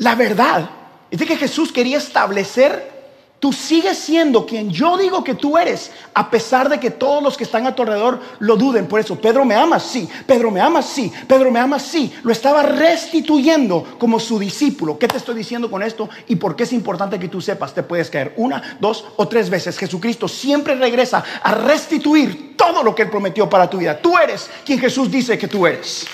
La 0.00 0.14
verdad 0.14 0.70
de 1.10 1.26
que 1.26 1.36
Jesús 1.36 1.70
quería 1.70 1.98
establecer, 1.98 2.90
tú 3.38 3.52
sigues 3.52 3.98
siendo 3.98 4.46
quien 4.46 4.70
yo 4.70 4.96
digo 4.96 5.22
que 5.22 5.34
tú 5.34 5.58
eres, 5.58 5.92
a 6.14 6.30
pesar 6.30 6.70
de 6.70 6.80
que 6.80 6.90
todos 6.90 7.22
los 7.22 7.36
que 7.36 7.44
están 7.44 7.66
a 7.66 7.74
tu 7.74 7.82
alrededor 7.82 8.18
lo 8.38 8.56
duden. 8.56 8.88
Por 8.88 8.98
eso, 8.98 9.20
Pedro 9.20 9.44
me 9.44 9.54
ama, 9.54 9.78
sí, 9.78 10.08
Pedro 10.26 10.50
me 10.50 10.58
ama, 10.58 10.80
sí, 10.80 11.12
Pedro 11.28 11.50
me 11.50 11.60
ama, 11.60 11.78
sí. 11.78 12.14
Lo 12.22 12.32
estaba 12.32 12.62
restituyendo 12.62 13.98
como 13.98 14.18
su 14.18 14.38
discípulo. 14.38 14.98
¿Qué 14.98 15.06
te 15.06 15.18
estoy 15.18 15.34
diciendo 15.34 15.70
con 15.70 15.82
esto? 15.82 16.08
Y 16.28 16.36
por 16.36 16.56
qué 16.56 16.62
es 16.62 16.72
importante 16.72 17.20
que 17.20 17.28
tú 17.28 17.42
sepas, 17.42 17.74
te 17.74 17.82
puedes 17.82 18.08
caer 18.08 18.32
una, 18.38 18.78
dos 18.80 19.04
o 19.16 19.28
tres 19.28 19.50
veces. 19.50 19.76
Jesucristo 19.76 20.28
siempre 20.28 20.76
regresa 20.76 21.22
a 21.42 21.54
restituir 21.56 22.56
todo 22.56 22.82
lo 22.82 22.94
que 22.94 23.02
Él 23.02 23.10
prometió 23.10 23.50
para 23.50 23.68
tu 23.68 23.76
vida. 23.76 24.00
Tú 24.00 24.16
eres 24.16 24.48
quien 24.64 24.78
Jesús 24.78 25.10
dice 25.10 25.36
que 25.36 25.46
tú 25.46 25.66
eres. 25.66 26.06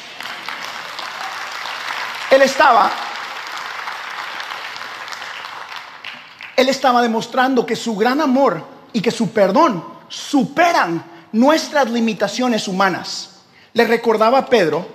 Él 2.32 2.42
estaba 2.42 2.90
Él 6.56 6.70
estaba 6.70 7.02
demostrando 7.02 7.66
que 7.66 7.76
su 7.76 7.94
gran 7.96 8.20
amor 8.20 8.64
y 8.92 9.02
que 9.02 9.10
su 9.10 9.30
perdón 9.30 9.84
superan 10.08 11.04
nuestras 11.32 11.90
limitaciones 11.90 12.66
humanas. 12.66 13.42
Le 13.74 13.84
recordaba 13.84 14.38
a 14.38 14.46
Pedro 14.46 14.86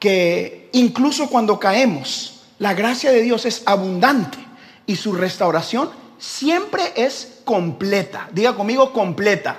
que 0.00 0.68
incluso 0.72 1.28
cuando 1.28 1.60
caemos, 1.60 2.42
la 2.58 2.74
gracia 2.74 3.12
de 3.12 3.22
Dios 3.22 3.46
es 3.46 3.62
abundante 3.66 4.38
y 4.84 4.96
su 4.96 5.12
restauración 5.12 5.90
siempre 6.18 6.92
es 6.96 7.40
completa. 7.44 8.28
Diga 8.32 8.54
conmigo, 8.54 8.92
completa. 8.92 9.56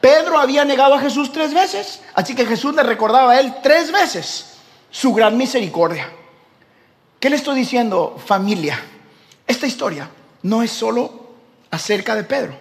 Pedro 0.00 0.38
había 0.38 0.66
negado 0.66 0.94
a 0.94 1.00
Jesús 1.00 1.32
tres 1.32 1.54
veces, 1.54 2.02
así 2.12 2.34
que 2.34 2.44
Jesús 2.44 2.74
le 2.74 2.82
recordaba 2.82 3.32
a 3.32 3.40
él 3.40 3.54
tres 3.62 3.90
veces 3.90 4.58
su 4.90 5.14
gran 5.14 5.38
misericordia. 5.38 6.10
¿Qué 7.18 7.30
le 7.30 7.36
estoy 7.36 7.56
diciendo, 7.56 8.20
familia? 8.22 8.78
Esta 9.46 9.66
historia 9.66 10.10
no 10.44 10.62
es 10.62 10.70
solo 10.70 11.34
acerca 11.70 12.14
de 12.14 12.22
Pedro, 12.22 12.56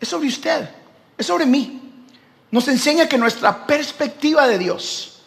es 0.00 0.08
sobre 0.08 0.28
usted, 0.28 0.68
es 1.16 1.26
sobre 1.26 1.46
mí. 1.46 1.82
Nos 2.50 2.66
enseña 2.68 3.08
que 3.08 3.18
nuestra 3.18 3.66
perspectiva 3.66 4.48
de 4.48 4.58
Dios 4.58 5.20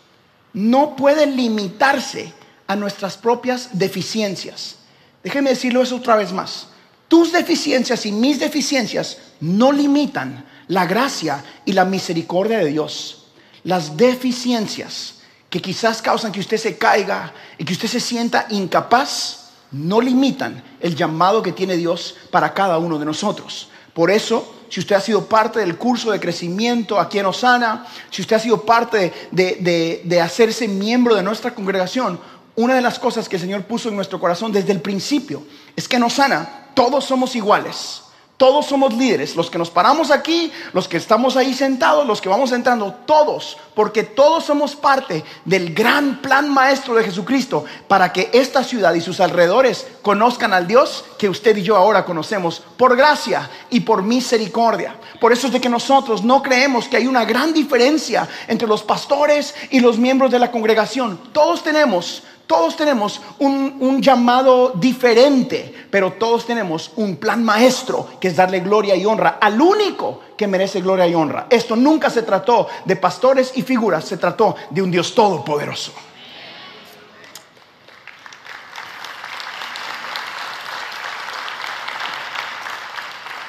no 0.54 0.96
puede 0.96 1.26
limitarse 1.26 2.34
a 2.68 2.76
nuestras 2.76 3.16
propias 3.18 3.78
deficiencias. 3.78 4.76
Déjeme 5.24 5.52
decirlo 5.52 5.82
eso 5.82 5.98
otra 5.98 6.16
vez 6.16 6.34
más. 6.34 6.68
Tus 7.08 7.32
deficiencias 7.32 8.06
y 8.06 8.12
mis 8.12 8.40
deficiencias 8.40 9.18
no 9.40 9.72
limitan 9.72 10.46
la 10.68 10.86
gracia 10.86 11.44
y 11.66 11.74
la 11.74 11.86
misericordia 11.86 12.60
de 12.60 12.66
Dios. 12.66 13.28
Las 13.64 13.98
deficiencias 13.98 15.16
que 15.50 15.62
quizás 15.62 16.02
causan 16.02 16.32
que 16.32 16.40
usted 16.40 16.58
se 16.58 16.78
caiga 16.78 17.34
y 17.58 17.66
que 17.66 17.74
usted 17.74 17.88
se 17.88 18.00
sienta 18.00 18.46
incapaz, 18.50 19.39
no 19.72 20.02
limitan 20.02 20.64
el 20.80 20.96
llamado 20.96 21.42
que 21.44 21.52
tiene 21.52 21.76
Dios 21.76 22.16
para 22.32 22.54
cada 22.54 22.78
uno 22.78 22.98
de 22.98 23.06
nosotros. 23.06 23.70
Por 23.94 24.12
eso, 24.12 24.56
si 24.70 24.80
usted 24.80 24.96
ha 24.96 25.02
sido 25.02 25.26
parte 25.26 25.60
del 25.60 25.78
curso 25.78 26.12
de 26.12 26.20
crecimiento 26.20 27.00
aquí 27.00 27.20
en 27.20 27.26
Osana, 27.26 27.86
si 28.10 28.22
usted 28.22 28.36
ha 28.36 28.40
sido 28.40 28.62
parte 28.62 29.12
de, 29.32 30.02
de 30.04 30.22
hacerse 30.22 30.68
miembro 30.68 31.16
de 31.16 31.24
nuestra 31.24 31.54
congregación, 31.54 32.20
una 32.56 32.76
de 32.76 32.82
las 32.82 33.00
cosas 33.00 33.30
que 33.30 33.38
el 33.38 33.42
Señor 33.42 33.64
puso 33.64 33.90
en 33.90 33.96
nuestro 33.96 34.20
corazón 34.20 34.52
desde 34.52 34.74
el 34.74 34.82
principio 34.82 35.44
es 35.76 35.88
que 35.88 35.96
en 35.96 36.04
Osana 36.04 36.68
todos 36.74 37.06
somos 37.06 37.36
iguales. 37.36 38.02
Todos 38.40 38.68
somos 38.68 38.94
líderes, 38.94 39.36
los 39.36 39.50
que 39.50 39.58
nos 39.58 39.70
paramos 39.70 40.12
aquí, 40.12 40.50
los 40.72 40.88
que 40.88 40.96
estamos 40.96 41.36
ahí 41.36 41.54
sentados, 41.54 42.08
los 42.08 42.22
que 42.22 42.30
vamos 42.30 42.54
entrando, 42.54 42.94
todos, 43.06 43.58
porque 43.76 44.04
todos 44.04 44.46
somos 44.46 44.78
parte 44.78 45.26
del 45.44 45.74
gran 45.74 46.22
plan 46.22 46.50
maestro 46.50 46.96
de 46.96 47.04
Jesucristo 47.04 47.66
para 47.90 48.14
que 48.14 48.30
esta 48.32 48.64
ciudad 48.64 48.94
y 48.94 49.02
sus 49.02 49.20
alrededores 49.20 49.86
conozcan 50.02 50.54
al 50.54 50.68
Dios 50.68 51.04
que 51.18 51.28
usted 51.28 51.58
y 51.58 51.64
yo 51.64 51.76
ahora 51.76 52.06
conocemos 52.06 52.62
por 52.78 52.96
gracia 52.96 53.50
y 53.72 53.82
por 53.82 54.04
misericordia. 54.04 54.96
Por 55.20 55.34
eso 55.34 55.48
es 55.48 55.54
de 55.54 55.60
que 55.60 55.68
nosotros 55.68 56.24
no 56.24 56.42
creemos 56.42 56.88
que 56.88 56.96
hay 56.96 57.08
una 57.08 57.26
gran 57.26 57.52
diferencia 57.52 58.26
entre 58.48 58.70
los 58.70 58.84
pastores 58.84 59.54
y 59.70 59.82
los 59.82 59.98
miembros 59.98 60.32
de 60.32 60.40
la 60.40 60.50
congregación. 60.50 61.20
Todos 61.34 61.62
tenemos 61.62 62.24
todos 62.50 62.76
tenemos 62.76 63.22
un, 63.38 64.02
llamado 64.02 64.72
diferente, 64.74 65.86
pero 65.92 66.14
todos 66.14 66.48
tenemos 66.48 66.92
un 66.96 67.18
plan 67.18 67.44
maestro 67.44 68.10
que 68.20 68.30
es 68.30 68.36
darle 68.36 68.62
gloria 68.62 68.96
y 68.96 69.06
honra 69.06 69.38
al 69.40 69.62
único 69.62 70.22
que 70.36 70.48
merece 70.48 70.82
gloria 70.82 71.08
y 71.08 71.14
honra. 71.14 71.46
Esto 71.48 71.76
nunca 71.76 72.10
se 72.10 72.24
trató 72.24 72.68
de 72.86 72.96
pastores 72.96 73.52
y 73.54 73.62
figuras, 73.62 74.04
se 74.04 74.18
trató 74.18 74.56
de 74.72 74.82
un 74.82 74.90
Dios 74.90 75.14
todopoderoso. 75.14 75.94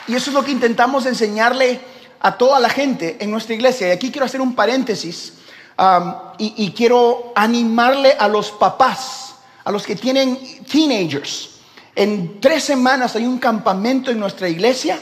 Y 0.09 0.15
eso 0.15 0.29
es 0.29 0.35
lo 0.35 0.45
que 0.45 0.53
intentamos 0.53 1.07
enseñarle 1.07 1.81
a 2.21 2.37
toda 2.37 2.61
la 2.61 2.69
gente 2.69 3.17
en 3.19 3.31
nuestra 3.31 3.55
iglesia. 3.55 3.89
Y 3.89 3.93
aquí 3.93 4.11
quiero 4.11 4.27
hacer 4.27 4.43
un 4.43 4.55
paréntesis 4.55 5.40
y, 6.39 6.73
quiero 6.73 7.33
animarle 7.35 8.13
a 8.13 8.29
los 8.29 8.51
papás, 8.51 9.35
a 9.65 9.71
los 9.71 9.87
que 9.87 9.97
tienen 9.97 10.39
teenagers. 10.71 11.51
En 11.95 12.41
tres 12.41 12.65
semanas 12.65 13.17
hay 13.17 13.27
un 13.27 13.39
campamento 13.39 14.11
en 14.11 14.19
nuestra 14.19 14.49
iglesia 14.49 14.99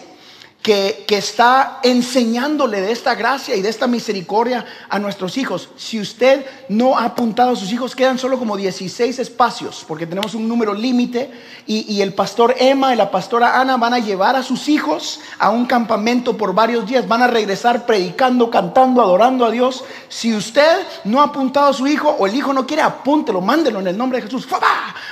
que, 0.68 1.16
está 1.16 1.80
enseñándole 1.82 2.82
de 2.82 2.92
esta 2.92 3.14
gracia 3.14 3.56
y 3.56 3.62
de 3.62 3.70
esta 3.70 3.87
misericordia 3.87 4.66
a 4.90 4.98
nuestros 4.98 5.38
hijos. 5.38 5.70
Si 5.76 5.98
usted 5.98 6.44
no 6.68 6.98
ha 6.98 7.06
apuntado 7.06 7.52
a 7.52 7.56
sus 7.56 7.72
hijos, 7.72 7.96
quedan 7.96 8.18
solo 8.18 8.38
como 8.38 8.54
16 8.54 9.18
espacios, 9.18 9.82
porque 9.88 10.06
tenemos 10.06 10.34
un 10.34 10.46
número 10.46 10.75
límite, 10.75 11.30
y, 11.66 12.00
el 12.02 12.12
pastor 12.12 12.54
Emma 12.58 12.92
y 12.92 12.96
la 12.96 13.10
pastora 13.10 13.58
Ana 13.60 13.78
van 13.78 13.94
a 13.94 13.98
llevar 13.98 14.37
a 14.37 14.42
sus 14.42 14.68
hijos 14.68 15.20
a 15.38 15.50
un 15.50 15.64
campamento 15.64 16.37
por 16.37 16.54
varios 16.54 16.87
días, 16.87 17.08
van 17.08 17.22
a 17.22 17.26
regresar 17.26 17.87
predicando, 17.87 18.50
cantando, 18.50 19.00
adorando 19.00 19.46
a 19.46 19.50
Dios. 19.50 19.84
Si 20.08 20.34
usted 20.34 20.87
no 21.04 21.20
ha 21.20 21.25
apuntado 21.25 21.68
a 21.68 21.72
su 21.72 21.87
hijo 21.87 22.10
o 22.10 22.26
el 22.26 22.34
hijo 22.34 22.52
no 22.52 22.66
quiere, 22.66 22.82
apúntelo, 22.82 23.40
mándelo 23.40 23.80
en 23.80 23.87
el 23.88 23.96
nombre 23.96 24.18
de 24.18 24.26
Jesús. 24.26 24.46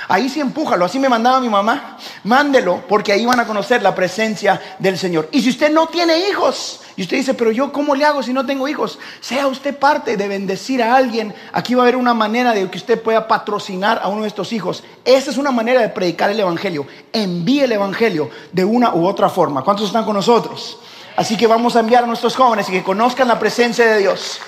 Ahí 0.07 0.29
sí 0.29 0.39
empújalo, 0.39 0.85
así 0.85 0.99
me 0.99 1.09
mandaba 1.09 1.39
mi 1.39 1.49
mamá. 1.49 1.97
Mándelo, 2.23 2.83
porque 2.87 3.11
ahí 3.11 3.25
van 3.25 3.39
a 3.39 3.45
conocer 3.45 3.83
la 3.83 3.93
presencia 3.93 4.59
del 4.79 4.97
Señor. 4.97 5.29
Si 5.47 5.51
usted 5.51 5.71
no 5.71 5.87
tiene 5.87 6.27
hijos, 6.27 6.81
y 6.97 7.03
usted 7.03 7.15
dice, 7.15 7.33
pero 7.33 7.53
yo 7.53 7.71
cómo 7.71 7.95
le 7.95 8.03
hago 8.03 8.21
si 8.21 8.33
no 8.33 8.45
tengo 8.45 8.67
hijos? 8.67 8.99
Sea 9.21 9.47
usted 9.47 9.79
parte 9.79 10.17
de 10.17 10.27
bendecir 10.27 10.83
a 10.83 10.93
alguien. 10.93 11.33
Aquí 11.53 11.73
va 11.73 11.83
a 11.83 11.85
haber 11.85 11.95
una 11.95 12.13
manera 12.13 12.51
de 12.51 12.69
que 12.69 12.77
usted 12.77 13.01
pueda 13.01 13.29
patrocinar 13.29 14.01
a 14.03 14.09
uno 14.09 14.23
de 14.23 14.27
estos 14.27 14.51
hijos. 14.51 14.83
Esa 15.05 15.31
es 15.31 15.37
una 15.37 15.51
manera 15.51 15.79
de 15.79 15.87
predicar 15.87 16.29
el 16.31 16.41
Evangelio. 16.41 16.85
Envíe 17.13 17.61
el 17.61 17.71
Evangelio 17.71 18.29
de 18.51 18.65
una 18.65 18.93
u 18.93 19.07
otra 19.07 19.29
forma. 19.29 19.63
¿Cuántos 19.63 19.85
están 19.85 20.03
con 20.03 20.15
nosotros? 20.15 20.79
Así 21.15 21.37
que 21.37 21.47
vamos 21.47 21.77
a 21.77 21.79
enviar 21.79 22.03
a 22.03 22.07
nuestros 22.07 22.35
jóvenes 22.35 22.67
y 22.67 22.73
que 22.73 22.83
conozcan 22.83 23.29
la 23.29 23.39
presencia 23.39 23.85
de 23.85 23.99
Dios. 23.99 24.41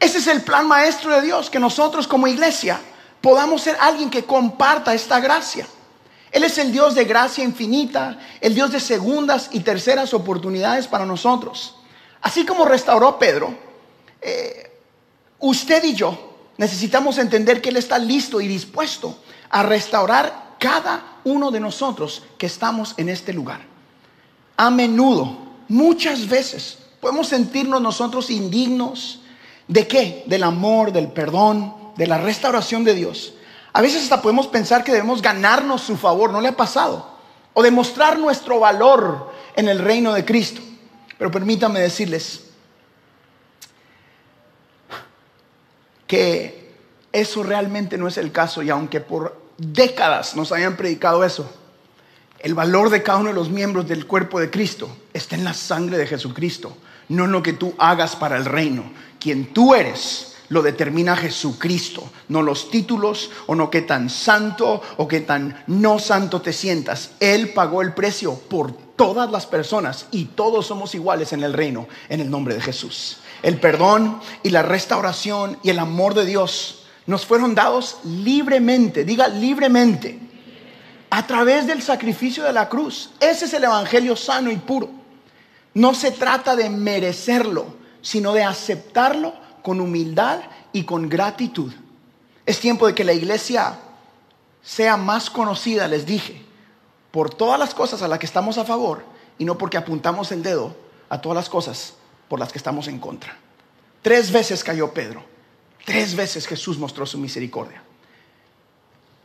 Ese 0.00 0.16
es 0.16 0.26
el 0.28 0.40
plan 0.40 0.66
maestro 0.66 1.10
de 1.10 1.20
Dios, 1.20 1.50
que 1.50 1.60
nosotros 1.60 2.08
como 2.08 2.26
iglesia 2.26 2.80
podamos 3.20 3.60
ser 3.60 3.76
alguien 3.80 4.08
que 4.08 4.24
comparta 4.24 4.94
esta 4.94 5.20
gracia. 5.20 5.66
Él 6.30 6.44
es 6.44 6.58
el 6.58 6.72
Dios 6.72 6.94
de 6.94 7.04
gracia 7.04 7.44
infinita, 7.44 8.18
el 8.40 8.54
Dios 8.54 8.72
de 8.72 8.80
segundas 8.80 9.48
y 9.52 9.60
terceras 9.60 10.12
oportunidades 10.12 10.86
para 10.86 11.06
nosotros. 11.06 11.76
Así 12.20 12.44
como 12.44 12.64
restauró 12.64 13.18
Pedro, 13.18 13.54
eh, 14.20 14.70
usted 15.38 15.82
y 15.84 15.94
yo 15.94 16.36
necesitamos 16.56 17.18
entender 17.18 17.62
que 17.62 17.70
Él 17.70 17.76
está 17.76 17.98
listo 17.98 18.40
y 18.40 18.48
dispuesto 18.48 19.16
a 19.50 19.62
restaurar 19.62 20.56
cada 20.58 21.18
uno 21.24 21.50
de 21.50 21.60
nosotros 21.60 22.24
que 22.36 22.46
estamos 22.46 22.94
en 22.96 23.08
este 23.08 23.32
lugar. 23.32 23.60
A 24.56 24.70
menudo, 24.70 25.38
muchas 25.68 26.28
veces, 26.28 26.78
podemos 27.00 27.28
sentirnos 27.28 27.80
nosotros 27.80 28.28
indignos. 28.28 29.20
¿De 29.68 29.86
qué? 29.86 30.24
Del 30.26 30.42
amor, 30.42 30.92
del 30.92 31.08
perdón, 31.08 31.74
de 31.96 32.06
la 32.06 32.18
restauración 32.18 32.84
de 32.84 32.94
Dios. 32.94 33.34
A 33.78 33.80
veces 33.80 34.02
hasta 34.02 34.20
podemos 34.20 34.48
pensar 34.48 34.82
que 34.82 34.90
debemos 34.90 35.22
ganarnos 35.22 35.82
su 35.82 35.96
favor, 35.96 36.32
¿no 36.32 36.40
le 36.40 36.48
ha 36.48 36.56
pasado? 36.56 37.08
O 37.54 37.62
demostrar 37.62 38.18
nuestro 38.18 38.58
valor 38.58 39.32
en 39.54 39.68
el 39.68 39.78
reino 39.78 40.12
de 40.12 40.24
Cristo. 40.24 40.60
Pero 41.16 41.30
permítanme 41.30 41.78
decirles 41.78 42.40
que 46.08 46.74
eso 47.12 47.44
realmente 47.44 47.96
no 47.96 48.08
es 48.08 48.18
el 48.18 48.32
caso 48.32 48.64
y 48.64 48.70
aunque 48.70 49.00
por 49.00 49.40
décadas 49.58 50.34
nos 50.34 50.50
hayan 50.50 50.76
predicado 50.76 51.22
eso, 51.22 51.48
el 52.40 52.54
valor 52.54 52.90
de 52.90 53.04
cada 53.04 53.18
uno 53.18 53.28
de 53.28 53.36
los 53.36 53.48
miembros 53.48 53.86
del 53.86 54.08
cuerpo 54.08 54.40
de 54.40 54.50
Cristo 54.50 54.90
está 55.12 55.36
en 55.36 55.44
la 55.44 55.54
sangre 55.54 55.98
de 55.98 56.08
Jesucristo, 56.08 56.76
no 57.10 57.26
en 57.26 57.30
lo 57.30 57.44
que 57.44 57.52
tú 57.52 57.76
hagas 57.78 58.16
para 58.16 58.38
el 58.38 58.44
reino. 58.44 58.90
Quien 59.20 59.54
tú 59.54 59.72
eres 59.72 60.34
lo 60.48 60.62
determina 60.62 61.16
Jesucristo, 61.16 62.10
no 62.28 62.42
los 62.42 62.70
títulos 62.70 63.30
o 63.46 63.54
no 63.54 63.70
qué 63.70 63.82
tan 63.82 64.08
santo 64.08 64.80
o 64.96 65.06
qué 65.08 65.20
tan 65.20 65.62
no 65.66 65.98
santo 65.98 66.40
te 66.40 66.52
sientas. 66.52 67.10
Él 67.20 67.50
pagó 67.50 67.82
el 67.82 67.94
precio 67.94 68.34
por 68.34 68.72
todas 68.72 69.30
las 69.30 69.46
personas 69.46 70.06
y 70.10 70.26
todos 70.26 70.66
somos 70.66 70.94
iguales 70.94 71.32
en 71.32 71.44
el 71.44 71.52
reino 71.52 71.86
en 72.08 72.20
el 72.20 72.30
nombre 72.30 72.54
de 72.54 72.60
Jesús. 72.60 73.18
El 73.42 73.60
perdón 73.60 74.20
y 74.42 74.50
la 74.50 74.62
restauración 74.62 75.58
y 75.62 75.70
el 75.70 75.78
amor 75.78 76.14
de 76.14 76.26
Dios 76.26 76.86
nos 77.06 77.24
fueron 77.24 77.54
dados 77.54 77.98
libremente, 78.04 79.04
diga 79.04 79.28
libremente, 79.28 80.18
a 81.10 81.26
través 81.26 81.66
del 81.66 81.82
sacrificio 81.82 82.44
de 82.44 82.52
la 82.52 82.68
cruz. 82.68 83.10
Ese 83.20 83.46
es 83.46 83.54
el 83.54 83.64
Evangelio 83.64 84.16
sano 84.16 84.50
y 84.50 84.56
puro. 84.56 84.90
No 85.74 85.94
se 85.94 86.10
trata 86.10 86.56
de 86.56 86.68
merecerlo, 86.68 87.66
sino 88.02 88.32
de 88.32 88.42
aceptarlo 88.42 89.47
con 89.68 89.82
humildad 89.82 90.40
y 90.72 90.84
con 90.84 91.10
gratitud. 91.10 91.70
Es 92.46 92.58
tiempo 92.58 92.86
de 92.86 92.94
que 92.94 93.04
la 93.04 93.12
iglesia 93.12 93.78
sea 94.62 94.96
más 94.96 95.28
conocida, 95.28 95.86
les 95.86 96.06
dije, 96.06 96.42
por 97.10 97.34
todas 97.34 97.60
las 97.60 97.74
cosas 97.74 98.00
a 98.00 98.08
las 98.08 98.18
que 98.18 98.24
estamos 98.24 98.56
a 98.56 98.64
favor 98.64 99.04
y 99.36 99.44
no 99.44 99.58
porque 99.58 99.76
apuntamos 99.76 100.32
el 100.32 100.42
dedo 100.42 100.74
a 101.10 101.20
todas 101.20 101.36
las 101.36 101.50
cosas 101.50 101.92
por 102.28 102.40
las 102.40 102.50
que 102.50 102.56
estamos 102.56 102.88
en 102.88 102.98
contra. 102.98 103.36
Tres 104.00 104.32
veces 104.32 104.64
cayó 104.64 104.94
Pedro, 104.94 105.22
tres 105.84 106.16
veces 106.16 106.46
Jesús 106.46 106.78
mostró 106.78 107.04
su 107.04 107.18
misericordia. 107.18 107.82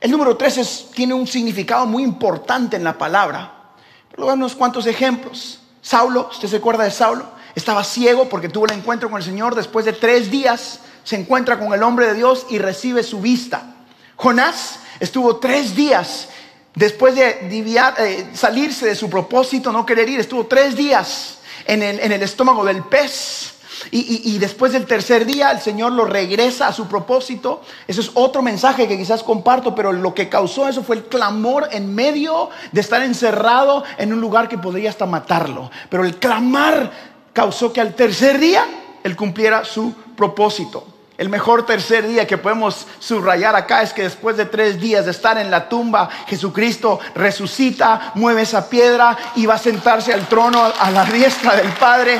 El 0.02 0.12
número 0.12 0.36
tres 0.36 0.90
tiene 0.94 1.14
un 1.14 1.26
significado 1.26 1.86
muy 1.86 2.04
importante 2.04 2.76
en 2.76 2.84
la 2.84 2.98
palabra. 2.98 3.72
Pero 4.12 4.34
unos 4.34 4.56
cuantos 4.56 4.88
ejemplos. 4.88 5.62
Saulo, 5.82 6.28
¿usted 6.30 6.50
se 6.50 6.58
acuerda 6.58 6.84
de 6.84 6.92
Saulo? 6.92 7.28
Estaba 7.56 7.84
ciego 7.84 8.30
porque 8.30 8.50
tuvo 8.50 8.66
el 8.66 8.74
encuentro 8.74 9.10
con 9.10 9.20
el 9.20 9.24
Señor 9.24 9.56
después 9.56 9.86
de 9.86 9.94
tres 9.94 10.32
días 10.32 10.80
se 11.04 11.18
encuentra 11.18 11.60
con 11.60 11.74
el 11.74 11.84
hombre 11.84 12.08
de 12.08 12.14
Dios 12.14 12.46
y 12.50 12.58
recibe 12.58 13.04
su 13.04 13.20
vista. 13.20 13.76
Jonás 14.16 14.80
estuvo 15.00 15.38
tres 15.38 15.76
días 15.76 16.30
después 16.76 17.16
de 17.16 17.38
eh, 17.42 18.30
salirse 18.34 18.86
de 18.86 18.96
su 18.96 19.10
propósito, 19.10 19.72
no 19.72 19.86
querer 19.86 20.10
ir, 20.10 20.20
estuvo 20.20 20.46
tres 20.46 20.76
días 20.76 21.40
en 21.66 21.84
el, 21.84 22.12
estómago 22.24 22.66
del 22.66 22.84
pez. 22.84 23.50
Y, 23.92 24.38
después 24.38 24.72
del 24.72 24.86
tercer 24.86 25.26
día 25.26 25.52
el 25.52 25.60
Señor 25.60 25.92
lo 25.92 26.06
regresa 26.06 26.68
a 26.68 26.74
su 26.74 26.88
propósito. 26.88 27.62
Eso 27.86 28.00
es 28.00 28.12
otro 28.14 28.42
mensaje 28.42 28.88
que 28.88 28.98
quizás 28.98 29.24
comparto, 29.24 29.76
pero 29.76 29.92
lo 29.92 30.14
que 30.14 30.30
causó 30.30 30.70
eso 30.70 30.84
fue 30.84 30.96
el 30.96 31.04
clamor 31.06 31.68
en 31.72 31.94
medio 31.94 32.50
de 32.72 32.80
estar 32.80 33.02
encerrado 33.02 33.84
en 33.98 34.14
un 34.14 34.22
lugar 34.22 34.48
que 34.48 34.58
podría 34.58 34.90
hasta 34.90 35.06
matarlo. 35.06 35.70
Pero 35.90 36.06
el 36.06 36.18
clamar 36.18 37.13
causó 37.34 37.74
que 37.74 37.82
al 37.82 37.96
tercer 37.96 38.40
día 38.40 38.66
él 39.04 39.16
cumpliera 39.16 39.66
su 39.66 39.94
propósito. 40.16 40.88
El 41.18 41.30
mejor 41.30 41.66
tercer 41.66 42.08
día 42.08 42.26
que 42.26 42.38
podemos 42.38 42.88
subrayar 43.00 43.56
acá 43.56 43.84
es 43.84 43.94
que 43.94 44.04
después 44.04 44.36
de 44.36 44.46
tres 44.46 44.80
días 44.80 45.06
de 45.06 45.12
estar 45.12 45.38
en 45.38 45.52
la 45.52 45.70
tumba, 45.70 46.10
Jesucristo 46.28 47.00
resucita, 47.14 48.12
mueve 48.16 48.42
esa 48.42 48.68
piedra 48.68 49.16
y 49.36 49.46
va 49.46 49.56
a 49.56 49.60
sentarse 49.60 50.12
al 50.12 50.28
trono 50.28 50.64
a 50.64 50.92
la 50.92 51.06
diestra 51.06 51.56
del 51.56 51.72
Padre. 51.74 52.20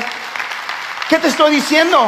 ¿Qué 1.08 1.18
te 1.18 1.28
estoy 1.28 1.56
diciendo? 1.56 2.06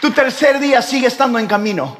Tu 0.00 0.10
tercer 0.10 0.58
día 0.58 0.80
sigue 0.80 1.08
estando 1.08 1.38
en 1.38 1.46
camino. 1.46 1.96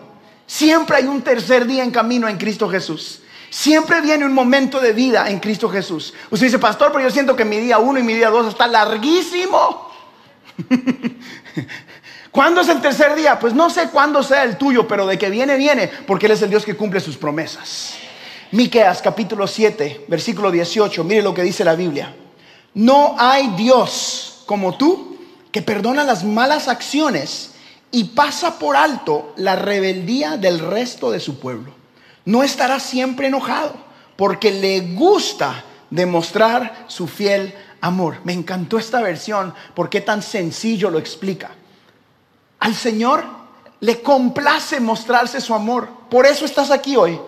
Siempre 0.47 0.97
hay 0.97 1.04
un 1.04 1.20
tercer 1.23 1.66
día 1.66 1.85
en 1.85 1.90
camino 1.90 2.26
en 2.26 2.38
Cristo 2.38 2.68
Jesús. 2.68 3.20
Siempre 3.50 4.00
viene 4.00 4.25
un 4.25 4.33
momento 4.33 4.80
de 4.80 4.92
vida 4.92 5.28
en 5.28 5.40
Cristo 5.40 5.69
Jesús. 5.69 6.14
Usted 6.30 6.47
dice, 6.47 6.59
pastor, 6.61 6.92
pero 6.92 7.04
yo 7.04 7.11
siento 7.11 7.35
que 7.35 7.45
mi 7.45 7.59
día 7.59 7.78
uno 7.78 7.99
y 7.99 8.02
mi 8.04 8.14
día 8.14 8.30
dos 8.30 8.47
está 8.47 8.69
larguísimo. 8.69 9.90
¿Cuándo 12.30 12.61
es 12.61 12.69
el 12.69 12.80
tercer 12.80 13.16
día? 13.16 13.40
Pues 13.40 13.52
no 13.52 13.69
sé 13.69 13.88
cuándo 13.88 14.23
sea 14.23 14.45
el 14.45 14.57
tuyo, 14.57 14.87
pero 14.87 15.04
de 15.04 15.19
que 15.19 15.30
viene, 15.30 15.57
viene, 15.57 15.88
porque 16.07 16.26
Él 16.26 16.33
es 16.33 16.42
el 16.42 16.50
Dios 16.50 16.64
que 16.64 16.76
cumple 16.76 17.00
sus 17.00 17.16
promesas. 17.16 17.95
Miqueas 18.52 19.02
capítulo 19.02 19.49
7, 19.49 20.07
versículo 20.07 20.52
18, 20.52 21.02
mire 21.02 21.23
lo 21.23 21.35
que 21.35 21.42
dice 21.42 21.64
la 21.64 21.75
Biblia. 21.75 22.14
No 22.75 23.16
hay 23.19 23.49
Dios 23.57 24.45
como 24.47 24.76
tú 24.76 25.19
que 25.50 25.61
perdona 25.61 26.04
las 26.04 26.23
malas 26.23 26.69
acciones 26.69 27.50
y 27.90 28.04
pasa 28.04 28.61
por 28.61 28.76
alto 28.76 29.35
la 29.37 29.57
rebeldía 29.57 30.37
del 30.37 30.61
resto 30.61 31.11
de 31.11 31.19
su 31.19 31.40
pueblo. 31.40 31.79
No 32.30 32.44
estará 32.44 32.78
siempre 32.78 33.26
enojado 33.26 33.75
porque 34.14 34.52
le 34.52 34.94
gusta 34.94 35.64
demostrar 35.90 36.84
su 36.87 37.08
fiel 37.08 37.52
amor. 37.80 38.18
Me 38.22 38.32
encantó 38.32 38.78
esta 38.78 39.00
versión 39.00 39.52
porque 39.75 40.00
tan 40.00 40.22
sencillo 40.22 40.90
lo 40.90 41.00
explica. 41.00 41.50
Al 42.60 42.76
Señor 42.76 43.25
le 43.80 44.00
complace 44.00 44.78
mostrarse 44.78 45.40
su 45.40 45.52
amor. 45.52 45.88
Por 46.08 46.25
eso 46.25 46.44
estás 46.44 46.70
aquí 46.70 46.94
hoy. 46.94 47.18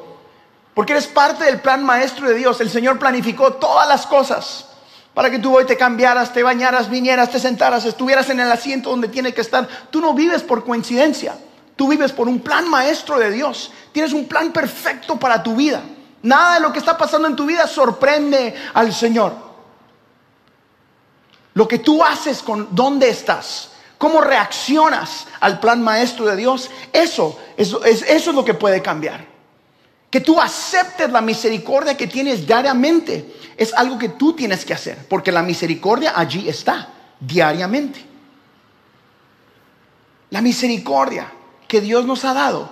Porque 0.72 0.92
eres 0.92 1.08
parte 1.08 1.46
del 1.46 1.60
plan 1.60 1.84
maestro 1.84 2.28
de 2.28 2.34
Dios. 2.34 2.60
El 2.60 2.70
Señor 2.70 3.00
planificó 3.00 3.54
todas 3.54 3.88
las 3.88 4.06
cosas 4.06 4.68
para 5.14 5.32
que 5.32 5.40
tú 5.40 5.56
hoy 5.56 5.64
te 5.64 5.76
cambiaras, 5.76 6.32
te 6.32 6.44
bañaras, 6.44 6.88
vinieras, 6.88 7.28
te 7.28 7.40
sentaras, 7.40 7.84
estuvieras 7.86 8.30
en 8.30 8.38
el 8.38 8.52
asiento 8.52 8.90
donde 8.90 9.08
tiene 9.08 9.34
que 9.34 9.40
estar. 9.40 9.66
Tú 9.90 10.00
no 10.00 10.14
vives 10.14 10.44
por 10.44 10.64
coincidencia. 10.64 11.34
Tú 11.76 11.88
vives 11.88 12.12
por 12.12 12.28
un 12.28 12.40
plan 12.40 12.68
maestro 12.68 13.18
de 13.18 13.30
Dios. 13.30 13.72
Tienes 13.92 14.12
un 14.12 14.26
plan 14.26 14.52
perfecto 14.52 15.18
para 15.18 15.42
tu 15.42 15.56
vida. 15.56 15.82
Nada 16.22 16.54
de 16.54 16.60
lo 16.60 16.72
que 16.72 16.78
está 16.78 16.96
pasando 16.96 17.26
en 17.28 17.36
tu 17.36 17.46
vida 17.46 17.66
sorprende 17.66 18.54
al 18.74 18.92
Señor. 18.92 19.34
Lo 21.54 21.66
que 21.68 21.78
tú 21.78 22.02
haces 22.02 22.42
con 22.42 22.68
dónde 22.70 23.08
estás, 23.08 23.70
cómo 23.98 24.20
reaccionas 24.20 25.26
al 25.40 25.60
plan 25.60 25.82
maestro 25.82 26.26
de 26.26 26.36
Dios, 26.36 26.70
eso, 26.92 27.38
eso, 27.56 27.84
es, 27.84 28.02
eso 28.02 28.30
es 28.30 28.36
lo 28.36 28.44
que 28.44 28.54
puede 28.54 28.80
cambiar. 28.80 29.26
Que 30.10 30.20
tú 30.20 30.40
aceptes 30.40 31.10
la 31.10 31.20
misericordia 31.20 31.96
que 31.96 32.06
tienes 32.06 32.46
diariamente 32.46 33.34
es 33.56 33.74
algo 33.74 33.98
que 33.98 34.10
tú 34.10 34.34
tienes 34.34 34.64
que 34.64 34.74
hacer, 34.74 35.06
porque 35.08 35.32
la 35.32 35.42
misericordia 35.42 36.12
allí 36.14 36.48
está, 36.48 36.88
diariamente. 37.18 38.04
La 40.30 40.40
misericordia 40.40 41.30
que 41.72 41.80
Dios 41.80 42.04
nos 42.04 42.26
ha 42.26 42.34
dado 42.34 42.68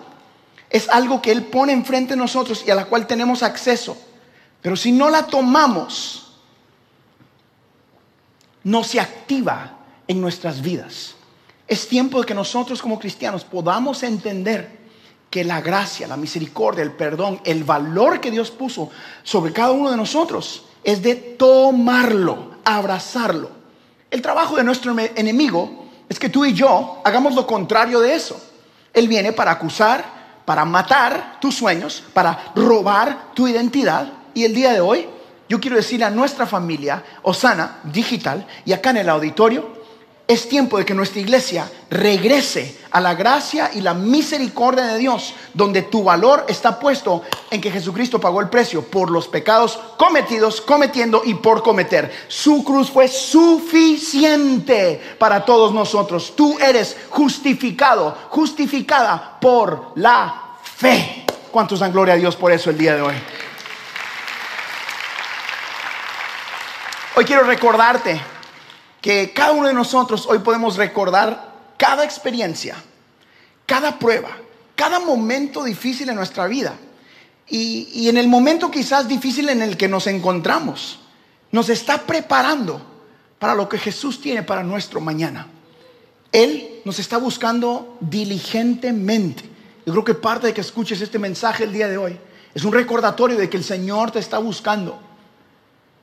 es 0.68 0.90
algo 0.90 1.22
que 1.22 1.32
Él 1.32 1.44
pone 1.44 1.72
enfrente 1.72 2.12
de 2.12 2.18
nosotros 2.18 2.62
y 2.66 2.70
a 2.70 2.74
la 2.74 2.84
cual 2.84 3.06
tenemos 3.06 3.42
acceso. 3.42 3.96
Pero 4.60 4.76
si 4.76 4.92
no 4.92 5.08
la 5.08 5.26
tomamos, 5.26 6.32
no 8.62 8.84
se 8.84 9.00
activa 9.00 9.78
en 10.06 10.20
nuestras 10.20 10.60
vidas. 10.60 11.14
Es 11.66 11.88
tiempo 11.88 12.20
de 12.20 12.26
que 12.26 12.34
nosotros 12.34 12.82
como 12.82 12.98
cristianos 12.98 13.42
podamos 13.42 14.02
entender 14.02 14.80
que 15.30 15.44
la 15.44 15.62
gracia, 15.62 16.06
la 16.06 16.18
misericordia, 16.18 16.82
el 16.82 16.92
perdón, 16.92 17.40
el 17.46 17.64
valor 17.64 18.20
que 18.20 18.30
Dios 18.30 18.50
puso 18.50 18.90
sobre 19.22 19.54
cada 19.54 19.70
uno 19.70 19.90
de 19.90 19.96
nosotros 19.96 20.66
es 20.84 21.00
de 21.00 21.14
tomarlo, 21.14 22.50
abrazarlo. 22.66 23.50
El 24.10 24.20
trabajo 24.20 24.56
de 24.56 24.64
nuestro 24.64 24.94
enemigo 25.14 25.86
es 26.06 26.18
que 26.18 26.28
tú 26.28 26.44
y 26.44 26.52
yo 26.52 27.00
hagamos 27.02 27.34
lo 27.34 27.46
contrario 27.46 28.00
de 28.00 28.14
eso. 28.14 28.49
Él 28.92 29.08
viene 29.08 29.32
para 29.32 29.52
acusar, 29.52 30.04
para 30.44 30.64
matar 30.64 31.38
tus 31.40 31.54
sueños, 31.54 32.02
para 32.12 32.52
robar 32.54 33.32
tu 33.34 33.46
identidad. 33.46 34.12
Y 34.34 34.44
el 34.44 34.54
día 34.54 34.72
de 34.72 34.80
hoy 34.80 35.08
yo 35.50 35.60
quiero 35.60 35.76
decirle 35.76 36.04
a 36.04 36.10
nuestra 36.10 36.46
familia, 36.46 37.02
Osana 37.22 37.80
Digital, 37.82 38.46
y 38.64 38.72
acá 38.72 38.90
en 38.90 38.98
el 38.98 39.08
auditorio, 39.08 39.79
es 40.30 40.48
tiempo 40.48 40.78
de 40.78 40.84
que 40.84 40.94
nuestra 40.94 41.20
iglesia 41.20 41.68
regrese 41.90 42.78
a 42.92 43.00
la 43.00 43.14
gracia 43.14 43.72
y 43.74 43.80
la 43.80 43.94
misericordia 43.94 44.84
de 44.84 44.96
Dios, 44.96 45.34
donde 45.54 45.82
tu 45.82 46.04
valor 46.04 46.44
está 46.46 46.78
puesto 46.78 47.24
en 47.50 47.60
que 47.60 47.72
Jesucristo 47.72 48.20
pagó 48.20 48.40
el 48.40 48.48
precio 48.48 48.82
por 48.82 49.10
los 49.10 49.26
pecados 49.26 49.76
cometidos, 49.96 50.60
cometiendo 50.60 51.22
y 51.24 51.34
por 51.34 51.64
cometer. 51.64 52.26
Su 52.28 52.62
cruz 52.62 52.92
fue 52.92 53.08
suficiente 53.08 55.00
para 55.18 55.44
todos 55.44 55.74
nosotros. 55.74 56.34
Tú 56.36 56.56
eres 56.60 56.96
justificado, 57.08 58.16
justificada 58.28 59.36
por 59.40 59.90
la 59.96 60.58
fe. 60.62 61.26
¿Cuántos 61.50 61.80
dan 61.80 61.90
gloria 61.90 62.14
a 62.14 62.18
Dios 62.18 62.36
por 62.36 62.52
eso 62.52 62.70
el 62.70 62.78
día 62.78 62.94
de 62.94 63.02
hoy? 63.02 63.14
Hoy 67.16 67.24
quiero 67.24 67.42
recordarte 67.42 68.20
que 69.00 69.32
cada 69.32 69.52
uno 69.52 69.68
de 69.68 69.74
nosotros 69.74 70.26
hoy 70.26 70.40
podemos 70.40 70.76
recordar 70.76 71.50
cada 71.76 72.04
experiencia, 72.04 72.76
cada 73.66 73.98
prueba, 73.98 74.36
cada 74.76 75.00
momento 75.00 75.64
difícil 75.64 76.08
en 76.08 76.16
nuestra 76.16 76.46
vida. 76.46 76.74
Y, 77.48 78.08
en 78.08 78.16
el 78.16 78.28
momento 78.28 78.70
quizás 78.70 79.08
difícil 79.08 79.48
en 79.48 79.60
el 79.60 79.76
que 79.76 79.88
nos 79.88 80.06
encontramos, 80.06 81.00
nos 81.50 81.68
está 81.68 81.98
preparando 82.02 82.80
para 83.40 83.54
lo 83.54 83.68
que 83.68 83.78
Jesús 83.78 84.20
tiene 84.20 84.42
para 84.42 84.62
nuestro 84.62 85.00
mañana. 85.00 85.48
Él 86.30 86.80
nos 86.84 87.00
está 87.00 87.16
buscando 87.16 87.96
diligentemente. 88.00 89.42
Yo 89.84 89.92
creo 89.92 90.04
que 90.04 90.14
parte 90.14 90.48
de 90.48 90.54
que 90.54 90.60
escuches 90.60 91.00
este 91.00 91.18
mensaje 91.18 91.64
el 91.64 91.72
día 91.72 91.88
de 91.88 91.96
hoy 91.96 92.16
es 92.54 92.62
un 92.62 92.72
recordatorio 92.72 93.36
de 93.36 93.50
que 93.50 93.56
el 93.56 93.64
Señor 93.64 94.12
te 94.12 94.20
está 94.20 94.38
buscando. 94.38 95.00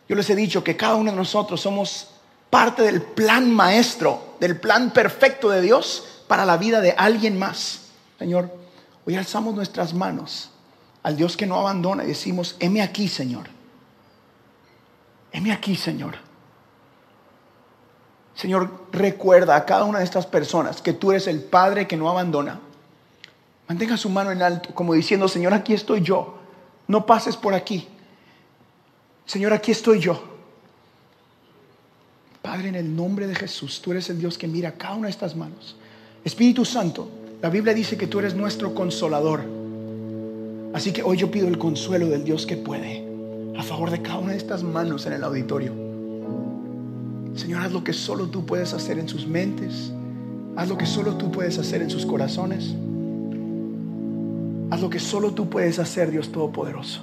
Yo 0.10 0.16
les 0.16 0.30
he 0.30 0.36
dicho 0.36 0.64
que 0.64 0.76
cada 0.76 0.96
uno 0.96 1.12
de 1.12 1.18
nosotros 1.18 1.62
somos 1.62 2.08
parte 2.50 2.84
del 2.84 3.02
plan 3.02 3.52
maestro, 3.54 4.36
del 4.40 4.60
plan 4.60 4.92
perfecto 4.92 5.50
de 5.50 5.62
Dios 5.62 6.24
para 6.28 6.46
la 6.46 6.58
vida 6.58 6.82
de 6.82 6.92
alguien 6.92 7.38
más. 7.38 7.82
Señor, 8.20 8.52
hoy 9.06 9.16
alzamos 9.16 9.56
nuestras 9.56 9.94
manos 9.94 10.52
al 11.04 11.16
Dios 11.16 11.38
que 11.38 11.46
no 11.46 11.58
abandona 11.58 12.04
y 12.04 12.08
decimos, 12.08 12.56
heme 12.60 12.82
aquí, 12.82 13.08
Señor. 13.08 13.48
Heme 15.32 15.52
aquí, 15.52 15.76
Señor. 15.76 16.16
Señor, 18.36 18.88
recuerda 18.92 19.56
a 19.56 19.66
cada 19.66 19.84
una 19.86 20.00
de 20.00 20.06
estas 20.06 20.26
personas 20.26 20.82
que 20.82 20.94
tú 20.94 21.12
eres 21.12 21.28
el 21.28 21.42
Padre 21.42 21.88
que 21.88 21.98
no 21.98 22.10
abandona. 22.10 22.60
Mantenga 23.68 23.98
su 23.98 24.10
mano 24.10 24.32
en 24.32 24.42
alto, 24.42 24.74
como 24.74 24.94
diciendo, 24.94 25.28
Señor, 25.28 25.54
aquí 25.54 25.74
estoy 25.74 26.02
yo. 26.02 26.38
No 26.88 27.06
pases 27.06 27.36
por 27.36 27.54
aquí. 27.54 27.88
Señor, 29.26 29.54
aquí 29.54 29.72
estoy 29.72 30.00
yo. 30.00 30.37
Padre, 32.48 32.70
en 32.70 32.76
el 32.76 32.96
nombre 32.96 33.28
de 33.28 33.36
Jesús, 33.36 33.82
tú 33.82 33.92
eres 33.92 34.10
el 34.10 34.20
Dios 34.20 34.38
que 34.38 34.48
mira 34.48 34.72
cada 34.72 34.96
una 34.96 35.08
de 35.08 35.12
estas 35.12 35.36
manos. 35.36 35.76
Espíritu 36.24 36.64
Santo, 36.64 37.10
la 37.42 37.50
Biblia 37.50 37.74
dice 37.74 37.98
que 37.98 38.08
tú 38.08 38.20
eres 38.20 38.36
nuestro 38.36 38.74
consolador. 38.74 39.44
Así 40.74 40.94
que 40.94 41.04
hoy 41.04 41.18
yo 41.18 41.30
pido 41.30 41.50
el 41.50 41.58
consuelo 41.58 42.08
del 42.08 42.24
Dios 42.24 42.46
que 42.46 42.56
puede 42.56 43.06
a 43.58 43.64
favor 43.64 43.92
de 43.92 44.02
cada 44.02 44.20
una 44.20 44.32
de 44.32 44.38
estas 44.38 44.64
manos 44.64 45.06
en 45.06 45.12
el 45.12 45.26
auditorio. 45.26 45.74
Señor, 47.36 47.64
haz 47.64 47.74
lo 47.74 47.84
que 47.84 47.92
solo 47.92 48.28
tú 48.28 48.46
puedes 48.46 48.72
hacer 48.72 48.98
en 48.98 49.10
sus 49.10 49.28
mentes. 49.28 49.92
Haz 50.56 50.70
lo 50.70 50.78
que 50.78 50.86
solo 50.86 51.18
tú 51.18 51.30
puedes 51.30 51.58
hacer 51.58 51.82
en 51.82 51.90
sus 51.90 52.06
corazones. 52.06 52.74
Haz 54.72 54.80
lo 54.80 54.90
que 54.90 55.02
solo 55.02 55.34
tú 55.34 55.50
puedes 55.50 55.80
hacer, 55.80 56.12
Dios 56.12 56.32
Todopoderoso. 56.32 57.02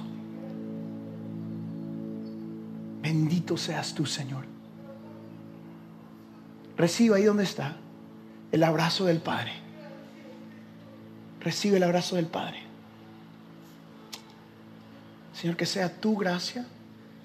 Bendito 3.03 3.55
seas 3.57 3.93
tú, 3.93 4.07
Señor. 4.07 4.54
Reciba 6.77 7.17
ahí 7.17 7.23
donde 7.23 7.43
está 7.43 7.77
el 8.51 8.63
abrazo 8.63 9.05
del 9.05 9.19
Padre. 9.19 9.51
recibe 11.41 11.77
el 11.77 11.83
abrazo 11.83 12.15
del 12.15 12.25
Padre. 12.25 12.63
Señor, 15.33 15.57
que 15.57 15.65
sea 15.65 15.93
tu 15.99 16.15
gracia, 16.15 16.65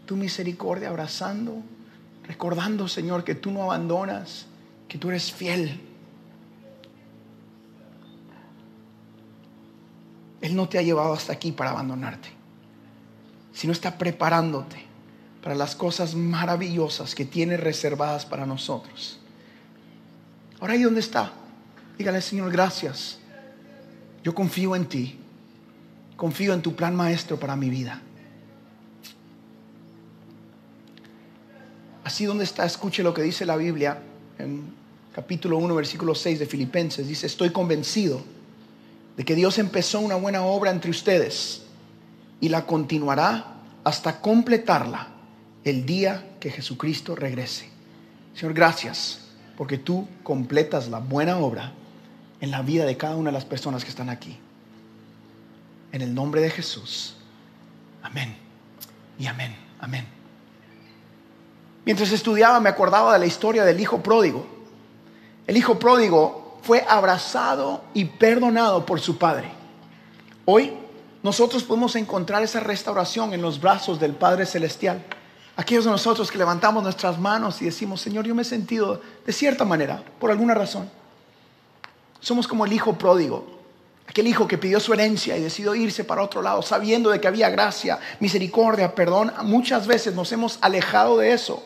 tu 0.05 0.17
misericordia 0.17 0.89
abrazando, 0.89 1.63
recordando, 2.27 2.89
Señor, 2.89 3.25
que 3.25 3.35
tú 3.35 3.51
no 3.51 3.63
abandonas, 3.63 4.47
que 4.89 4.99
tú 4.99 5.09
eres 5.09 5.33
fiel. 5.33 5.81
Él 10.41 10.57
no 10.57 10.69
te 10.69 10.79
ha 10.79 10.83
llevado 10.83 11.13
hasta 11.13 11.33
aquí 11.33 11.53
para 11.53 11.71
abandonarte, 11.71 12.29
sino 13.53 13.73
está 13.73 13.97
preparándote 13.97 14.85
para 15.43 15.55
las 15.55 15.77
cosas 15.77 16.15
maravillosas 16.15 17.15
que 17.15 17.25
tiene 17.25 17.57
reservadas 17.57 18.27
para 18.27 18.45
nosotros. 18.45 19.20
Ahora 20.61 20.75
ahí 20.75 20.83
donde 20.83 21.01
está, 21.01 21.33
dígale 21.97 22.21
Señor, 22.21 22.53
gracias. 22.53 23.19
Yo 24.23 24.35
confío 24.35 24.77
en 24.77 24.87
ti, 24.87 25.19
confío 26.17 26.53
en 26.53 26.61
tu 26.61 26.77
plan 26.77 26.95
maestro 26.95 27.41
para 27.41 27.57
mi 27.57 27.71
vida. 27.71 28.03
Así 32.05 32.27
donde 32.27 32.45
está, 32.45 32.67
escuche 32.67 33.03
lo 33.03 33.15
que 33.15 33.23
dice 33.23 33.47
la 33.47 33.57
Biblia 33.57 34.03
en 34.39 34.75
capítulo 35.15 35.57
1, 35.57 35.75
versículo 35.75 36.15
6 36.15 36.41
de 36.41 36.47
Filipenses. 36.47 37.09
Dice, 37.09 37.27
estoy 37.27 37.51
convencido 37.51 38.23
de 39.17 39.25
que 39.25 39.35
Dios 39.35 39.59
empezó 39.59 40.01
una 40.01 40.17
buena 40.17 40.43
obra 40.43 40.71
entre 40.71 40.91
ustedes 40.91 41.63
y 42.39 42.51
la 42.51 42.67
continuará 42.67 43.55
hasta 43.85 44.21
completarla 44.21 45.09
el 45.65 45.87
día 45.87 46.37
que 46.39 46.51
Jesucristo 46.51 47.17
regrese. 47.17 47.69
Señor, 48.35 48.53
gracias 48.53 49.30
porque 49.61 49.77
tú 49.77 50.09
completas 50.23 50.89
la 50.89 51.01
buena 51.01 51.37
obra 51.37 51.73
en 52.41 52.51
la 52.51 52.63
vida 52.63 52.87
de 52.87 52.97
cada 52.97 53.15
una 53.15 53.29
de 53.29 53.35
las 53.35 53.45
personas 53.45 53.85
que 53.85 53.91
están 53.91 54.09
aquí. 54.09 54.39
En 55.93 56.01
el 56.01 56.15
nombre 56.15 56.41
de 56.41 56.49
Jesús. 56.49 57.15
Amén. 58.03 58.35
Y 59.19 59.27
amén. 59.27 59.55
Amén. 59.79 60.07
Mientras 61.85 62.11
estudiaba 62.11 62.59
me 62.59 62.71
acordaba 62.71 63.13
de 63.13 63.19
la 63.19 63.27
historia 63.27 63.63
del 63.67 63.79
hijo 63.79 64.03
pródigo. 64.03 64.47
El 65.47 65.59
hijo 65.59 65.79
pródigo 65.79 66.59
fue 66.63 66.83
abrazado 66.89 67.85
y 67.93 68.07
perdonado 68.07 68.87
por 68.87 68.99
su 68.99 69.19
padre. 69.19 69.51
Hoy 70.47 70.73
nosotros 71.23 71.65
podemos 71.65 71.97
encontrar 71.97 72.43
esa 72.43 72.61
restauración 72.61 73.35
en 73.35 73.43
los 73.43 73.61
brazos 73.61 74.01
del 74.01 74.15
Padre 74.15 74.47
Celestial. 74.47 75.05
Aquellos 75.55 75.85
de 75.85 75.91
nosotros 75.91 76.31
que 76.31 76.39
levantamos 76.39 76.83
nuestras 76.83 77.19
manos 77.21 77.61
y 77.61 77.67
decimos, 77.67 78.01
Señor, 78.01 78.25
yo 78.25 78.35
me 78.35 78.41
he 78.41 78.47
sentido 78.47 79.03
de 79.27 79.33
cierta 79.33 79.65
manera, 79.65 80.03
por 80.19 80.31
alguna 80.31 80.55
razón. 80.55 80.91
Somos 82.21 82.47
como 82.47 82.65
el 82.65 82.73
hijo 82.73 82.99
pródigo, 82.99 83.47
aquel 84.07 84.27
hijo 84.27 84.47
que 84.47 84.59
pidió 84.59 84.81
su 84.81 84.93
herencia 84.93 85.37
y 85.37 85.43
decidió 85.43 85.75
irse 85.75 86.05
para 86.05 86.23
otro 86.23 86.43
lado, 86.43 86.63
sabiendo 86.63 87.11
de 87.11 87.21
que 87.21 87.29
había 87.29 87.49
gracia, 87.49 87.99
misericordia, 88.19 88.95
perdón. 88.95 89.33
Muchas 89.45 89.87
veces 89.87 90.15
nos 90.15 90.31
hemos 90.33 90.59
alejado 90.61 91.19
de 91.19 91.33
eso. 91.33 91.65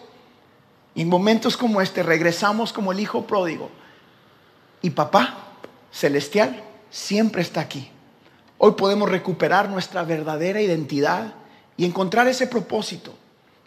Y 0.95 1.03
en 1.03 1.09
momentos 1.09 1.57
como 1.57 1.81
este 1.81 2.03
regresamos 2.03 2.73
como 2.73 2.93
el 2.93 3.01
hijo 3.01 3.27
pródigo. 3.27 3.71
Y 4.83 4.90
papá 4.90 5.38
celestial 5.90 6.62
siempre 6.90 7.43
está 7.43 7.61
aquí. 7.61 7.90
Hoy 8.59 8.73
podemos 8.73 9.09
recuperar 9.09 9.69
nuestra 9.69 10.05
verdadera 10.05 10.61
identidad 10.61 11.35
y 11.77 11.85
encontrar 11.85 12.29
ese 12.29 12.47
propósito 12.47 13.14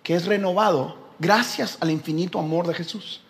que 0.04 0.16
es 0.16 0.26
renovado 0.26 0.96
gracias 1.20 1.78
al 1.82 1.92
infinito 1.92 2.40
amor 2.40 2.68
de 2.68 2.74
Jesús. 2.74 3.22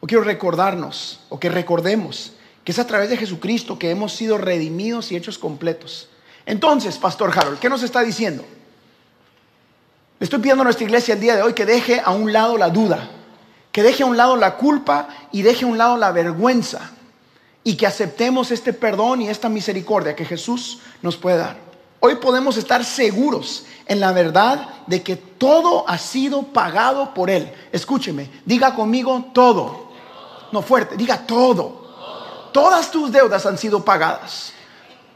O 0.00 0.06
quiero 0.06 0.24
recordarnos, 0.24 1.20
o 1.28 1.38
que 1.38 1.48
recordemos, 1.48 2.32
que 2.64 2.72
es 2.72 2.78
a 2.78 2.86
través 2.86 3.10
de 3.10 3.16
Jesucristo 3.16 3.78
que 3.78 3.90
hemos 3.90 4.12
sido 4.12 4.38
redimidos 4.38 5.12
y 5.12 5.16
hechos 5.16 5.38
completos. 5.38 6.08
Entonces, 6.46 6.98
Pastor 6.98 7.32
Harold, 7.36 7.58
¿qué 7.58 7.68
nos 7.68 7.82
está 7.82 8.02
diciendo? 8.02 8.44
Le 10.18 10.24
estoy 10.24 10.40
pidiendo 10.40 10.62
a 10.62 10.64
nuestra 10.64 10.84
iglesia 10.84 11.14
el 11.14 11.20
día 11.20 11.36
de 11.36 11.42
hoy 11.42 11.54
que 11.54 11.66
deje 11.66 12.00
a 12.04 12.10
un 12.10 12.32
lado 12.32 12.58
la 12.58 12.70
duda, 12.70 13.10
que 13.72 13.82
deje 13.82 14.02
a 14.02 14.06
un 14.06 14.16
lado 14.16 14.36
la 14.36 14.56
culpa 14.56 15.08
y 15.32 15.42
deje 15.42 15.64
a 15.64 15.68
un 15.68 15.78
lado 15.78 15.96
la 15.96 16.12
vergüenza 16.12 16.92
y 17.62 17.76
que 17.76 17.86
aceptemos 17.86 18.50
este 18.50 18.72
perdón 18.72 19.22
y 19.22 19.28
esta 19.28 19.48
misericordia 19.48 20.16
que 20.16 20.24
Jesús 20.24 20.80
nos 21.02 21.16
puede 21.16 21.38
dar. 21.38 21.56
Hoy 22.00 22.16
podemos 22.16 22.56
estar 22.56 22.84
seguros 22.84 23.66
en 23.86 24.00
la 24.00 24.12
verdad 24.12 24.68
de 24.86 25.02
que 25.02 25.16
todo 25.16 25.86
ha 25.86 25.98
sido 25.98 26.44
pagado 26.44 27.12
por 27.12 27.28
Él. 27.28 27.52
Escúcheme, 27.72 28.30
diga 28.46 28.74
conmigo 28.74 29.26
todo. 29.34 29.89
No 30.52 30.62
fuerte, 30.62 30.96
diga 30.96 31.18
todo. 31.26 31.80
Todas 32.52 32.90
tus 32.90 33.12
deudas 33.12 33.46
han 33.46 33.58
sido 33.58 33.84
pagadas. 33.84 34.52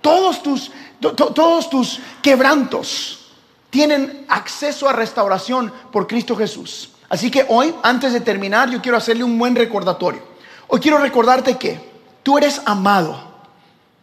Todos 0.01 0.43
tus, 0.43 0.71
todos 1.01 1.71
tus 1.71 2.01
quebrantos 2.23 3.27
tienen 3.71 4.25
acceso 4.29 4.89
a 4.89 4.93
restauración 4.93 5.73
por 5.91 6.07
Cristo 6.07 6.37
Jesús. 6.37 6.91
Así 7.09 7.31
que 7.31 7.47
hoy, 7.49 7.75
antes 7.83 8.13
de 8.13 8.21
terminar, 8.21 8.71
yo 8.71 8.81
quiero 8.81 8.99
hacerle 8.99 9.25
un 9.25 9.39
buen 9.39 9.55
recordatorio. 9.57 10.23
Hoy 10.69 10.81
quiero 10.81 10.99
recordarte 10.99 11.57
que 11.57 11.81
tú 12.23 12.39
eres 12.39 12.61
amado, 12.65 13.19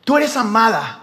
tú 0.04 0.18
eres 0.18 0.36
amada. 0.36 1.00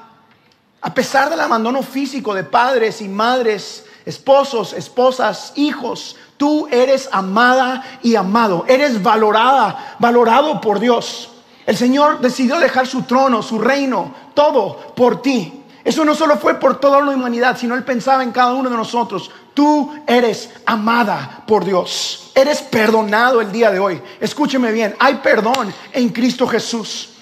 A 0.81 0.95
pesar 0.95 1.31
del 1.31 1.41
abandono 1.41 1.83
físico 1.83 2.35
de 2.35 2.45
padres 2.45 3.01
y 3.01 3.09
madres, 3.09 3.85
esposos, 4.05 4.73
esposas, 4.73 5.53
hijos, 5.57 6.17
tú 6.39 6.67
eres 6.71 7.11
amada 7.13 7.85
y 8.03 8.17
amado. 8.17 8.65
Eres 8.67 9.03
valorada, 9.03 9.97
valorado 9.99 10.59
por 10.63 10.81
Dios. 10.81 11.29
El 11.67 11.77
Señor 11.77 12.21
decidió 12.21 12.59
dejar 12.59 12.87
su 12.87 13.03
trono, 13.03 13.43
su 13.43 13.59
reino, 13.59 14.15
todo 14.33 14.95
por 14.97 15.21
ti. 15.21 15.65
Eso 15.85 16.05
no 16.05 16.15
solo 16.15 16.39
fue 16.39 16.55
por 16.55 16.81
toda 16.81 17.01
la 17.03 17.11
humanidad, 17.11 17.59
sino 17.59 17.75
Él 17.75 17.85
pensaba 17.85 18.23
en 18.23 18.33
cada 18.33 18.55
uno 18.55 18.71
de 18.71 18.77
nosotros. 18.77 19.31
Tú 19.53 19.93
eres 20.07 20.51
amada 20.65 21.43
por 21.47 21.65
Dios. 21.65 22.31
Eres 22.35 22.63
perdonado 22.63 23.41
el 23.41 23.53
día 23.53 23.71
de 23.71 23.79
hoy. 23.79 24.01
Escúcheme 24.21 24.73
bien, 24.73 24.95
hay 24.99 25.17
perdón 25.17 25.75
en 25.93 26.09
Cristo 26.11 26.47
Jesús. 26.47 27.18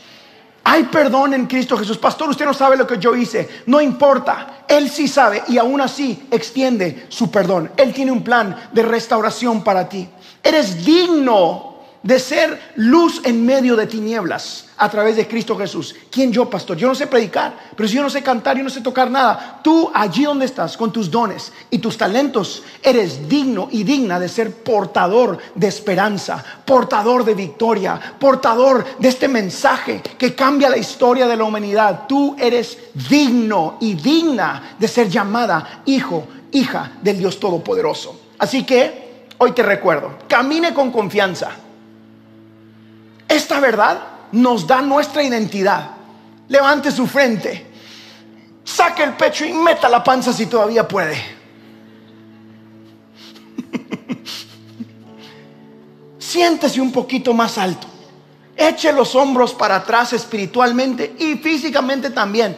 Hay 0.69 0.83
perdón 0.83 1.33
en 1.33 1.47
Cristo 1.47 1.77
Jesús. 1.77 1.97
Pastor, 1.97 2.29
usted 2.29 2.45
no 2.45 2.53
sabe 2.53 2.77
lo 2.77 2.89
que 2.89 2.99
yo 2.99 3.15
hice. 3.15 3.49
No 3.67 3.81
importa. 3.81 4.65
Él 4.67 4.91
sí 4.91 5.07
sabe 5.07 5.45
y 5.47 5.59
aún 5.59 5.81
así 5.81 6.27
extiende 6.29 7.07
su 7.09 7.31
perdón. 7.31 7.71
Él 7.77 7.95
tiene 7.95 8.11
un 8.11 8.25
plan 8.25 8.69
de 8.73 8.83
restauración 8.83 9.63
para 9.63 9.89
ti. 9.89 10.09
Eres 10.43 10.85
digno 10.85 11.76
de 12.07 12.21
ser 12.21 12.73
luz 12.77 13.21
en 13.25 13.45
medio 13.45 13.75
de 13.75 13.87
tinieblas 13.87 14.67
a 14.77 14.89
través 14.89 15.17
de 15.17 15.27
Cristo 15.27 15.57
Jesús. 15.59 15.93
¿Quién 16.09 16.33
yo, 16.33 16.49
pastor? 16.49 16.77
Yo 16.77 16.87
no 16.87 16.95
sé 16.95 17.09
predicar, 17.09 17.53
pero 17.75 17.89
si 17.89 17.97
yo 17.97 18.03
no 18.03 18.11
sé 18.11 18.23
cantar, 18.23 18.57
yo 18.57 18.63
no 18.63 18.71
sé 18.71 18.81
tocar 18.81 19.11
nada. 19.11 19.59
Tú 19.63 19.91
allí 19.93 20.23
donde 20.23 20.45
estás, 20.47 20.77
con 20.77 20.93
tus 20.93 21.11
dones 21.11 21.53
y 21.69 21.79
tus 21.79 21.99
talentos, 21.99 22.63
eres 22.81 23.29
digno 23.29 23.69
y 23.73 23.83
digna 23.83 24.21
de 24.21 24.29
ser 24.29 24.53
portador 24.53 25.39
de 25.57 25.67
esperanza, 25.67 26.45
portador 26.65 27.25
de 27.25 27.35
victoria, 27.35 28.01
portador 28.21 28.85
de 29.01 29.09
este 29.09 29.27
mensaje 29.27 30.01
que 30.17 30.33
cambia 30.37 30.71
la 30.71 30.79
historia 30.79 31.27
de 31.27 31.37
la 31.37 31.43
humanidad. 31.43 32.07
Tú 32.07 32.37
eres 32.39 32.79
digno 32.95 33.79
y 33.81 33.95
digna 33.95 34.77
de 34.79 34.87
ser 34.87 35.09
llamada 35.09 35.83
hijo, 35.87 36.25
hija 36.53 36.93
del 37.03 37.19
Dios 37.19 37.41
Todopoderoso. 37.41 38.21
Así 38.39 38.63
que 38.63 39.25
hoy 39.39 39.51
te 39.51 39.65
recuerdo, 39.65 40.19
camine 40.29 40.73
con 40.73 40.93
confianza 40.93 41.66
esta 43.29 43.61
verdad 43.61 44.17
nos 44.33 44.67
da 44.67 44.83
nuestra 44.83 45.23
identidad. 45.23 45.91
Levante 46.49 46.91
su 46.91 47.07
frente, 47.07 47.67
saque 48.63 49.03
el 49.03 49.15
pecho 49.15 49.45
y 49.45 49.53
meta 49.53 49.89
la 49.89 50.05
panza 50.05 50.33
si 50.33 50.47
todavía 50.47 50.87
puede. 50.87 51.17
Siéntese 56.19 56.81
un 56.81 56.93
poquito 56.93 57.35
más 57.35 57.59
alto. 57.59 57.89
Eche 58.57 58.93
los 58.93 59.15
hombros 59.15 59.53
para 59.53 59.77
atrás 59.77 60.13
espiritualmente 60.13 61.15
y 61.19 61.35
físicamente 61.37 62.11
también. 62.11 62.57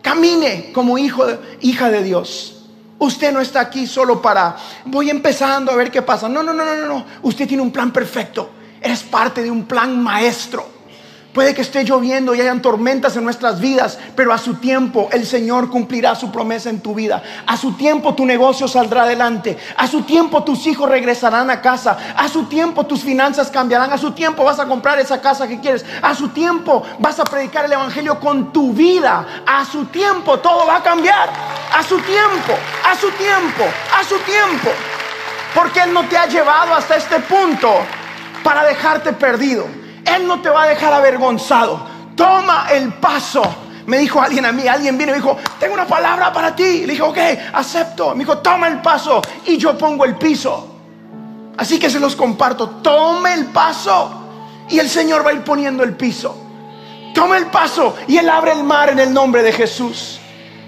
Camine 0.00 0.72
como 0.72 0.98
hijo, 0.98 1.26
hija 1.60 1.90
de 1.90 2.02
Dios. 2.02 2.64
Usted 2.98 3.32
no 3.32 3.40
está 3.40 3.60
aquí 3.60 3.86
solo 3.86 4.22
para 4.22 4.56
voy 4.84 5.10
empezando 5.10 5.72
a 5.72 5.76
ver 5.76 5.90
qué 5.90 6.02
pasa. 6.02 6.28
No, 6.28 6.42
no, 6.42 6.54
no, 6.54 6.64
no, 6.64 6.86
no. 6.86 7.04
Usted 7.22 7.48
tiene 7.48 7.62
un 7.62 7.70
plan 7.70 7.92
perfecto. 7.92 8.50
Eres 8.84 9.02
parte 9.02 9.42
de 9.42 9.50
un 9.50 9.64
plan 9.64 9.98
maestro. 10.02 10.74
Puede 11.32 11.54
que 11.54 11.62
esté 11.62 11.84
lloviendo 11.84 12.34
y 12.34 12.40
hayan 12.42 12.60
tormentas 12.60 13.16
en 13.16 13.24
nuestras 13.24 13.58
vidas, 13.58 13.98
pero 14.14 14.30
a 14.30 14.36
su 14.36 14.56
tiempo 14.56 15.08
el 15.10 15.26
Señor 15.26 15.70
cumplirá 15.70 16.14
su 16.14 16.30
promesa 16.30 16.68
en 16.68 16.80
tu 16.80 16.94
vida. 16.94 17.22
A 17.46 17.56
su 17.56 17.72
tiempo 17.72 18.14
tu 18.14 18.26
negocio 18.26 18.68
saldrá 18.68 19.04
adelante. 19.04 19.56
A 19.78 19.88
su 19.88 20.02
tiempo 20.02 20.44
tus 20.44 20.66
hijos 20.66 20.86
regresarán 20.86 21.48
a 21.48 21.62
casa. 21.62 21.96
A 22.14 22.28
su 22.28 22.44
tiempo 22.44 22.84
tus 22.84 23.00
finanzas 23.02 23.50
cambiarán. 23.50 23.90
A 23.90 23.96
su 23.96 24.12
tiempo 24.12 24.44
vas 24.44 24.60
a 24.60 24.66
comprar 24.66 25.00
esa 25.00 25.22
casa 25.22 25.48
que 25.48 25.60
quieres. 25.60 25.84
A 26.02 26.14
su 26.14 26.28
tiempo 26.28 26.82
vas 26.98 27.18
a 27.18 27.24
predicar 27.24 27.64
el 27.64 27.72
Evangelio 27.72 28.20
con 28.20 28.52
tu 28.52 28.74
vida. 28.74 29.42
A 29.46 29.64
su 29.64 29.86
tiempo 29.86 30.40
todo 30.40 30.66
va 30.66 30.76
a 30.76 30.82
cambiar. 30.82 31.30
A 31.72 31.82
su 31.82 31.98
tiempo, 32.00 32.52
a 32.84 32.94
su 32.94 33.10
tiempo, 33.12 33.64
a 33.98 34.04
su 34.04 34.18
tiempo. 34.18 34.70
Porque 35.54 35.80
Él 35.80 35.92
no 35.94 36.04
te 36.04 36.18
ha 36.18 36.26
llevado 36.26 36.74
hasta 36.74 36.96
este 36.96 37.18
punto 37.20 37.70
para 38.44 38.62
dejarte 38.62 39.12
perdido. 39.14 39.66
Él 40.04 40.28
no 40.28 40.40
te 40.40 40.50
va 40.50 40.64
a 40.64 40.66
dejar 40.68 40.92
avergonzado. 40.92 41.92
toma 42.14 42.68
el 42.70 42.92
paso. 42.92 43.42
Me 43.86 43.98
dijo 43.98 44.20
alguien 44.20 44.46
a 44.46 44.52
mí, 44.52 44.68
alguien 44.68 44.96
viene 44.96 45.12
y 45.12 45.14
me 45.14 45.20
dijo, 45.20 45.36
tengo 45.58 45.74
una 45.74 45.86
palabra 45.86 46.32
para 46.32 46.54
ti. 46.54 46.86
Le 46.86 46.92
dije, 46.92 47.02
ok, 47.02 47.18
acepto. 47.52 48.14
Me 48.14 48.20
dijo, 48.20 48.38
toma 48.38 48.68
el 48.68 48.80
paso 48.80 49.20
y 49.46 49.56
yo 49.56 49.76
pongo 49.76 50.04
el 50.04 50.14
piso. 50.16 50.70
Así 51.56 51.78
que 51.78 51.90
se 51.90 51.98
los 51.98 52.14
comparto, 52.14 52.68
tome 52.82 53.34
el 53.34 53.46
paso 53.46 54.22
y 54.68 54.78
el 54.78 54.88
Señor 54.88 55.24
va 55.24 55.30
a 55.30 55.34
ir 55.34 55.42
poniendo 55.42 55.82
el 55.82 55.94
piso. 55.94 56.36
Tome 57.14 57.38
el 57.38 57.46
paso 57.46 57.96
y 58.06 58.16
Él 58.16 58.28
abre 58.28 58.52
el 58.52 58.64
mar 58.64 58.90
en 58.90 58.98
el 58.98 59.12
nombre 59.12 59.42
de 59.42 59.52
Jesús. 59.52 60.18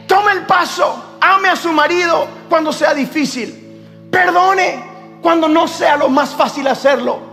Tome 0.06 0.32
el 0.32 0.46
paso, 0.46 1.16
ame 1.20 1.48
a 1.48 1.56
su 1.56 1.72
marido 1.72 2.26
cuando 2.48 2.72
sea 2.72 2.94
difícil. 2.94 4.08
Perdone 4.10 5.18
cuando 5.20 5.48
no 5.48 5.66
sea 5.66 5.96
lo 5.96 6.08
más 6.08 6.34
fácil 6.34 6.68
hacerlo. 6.68 7.25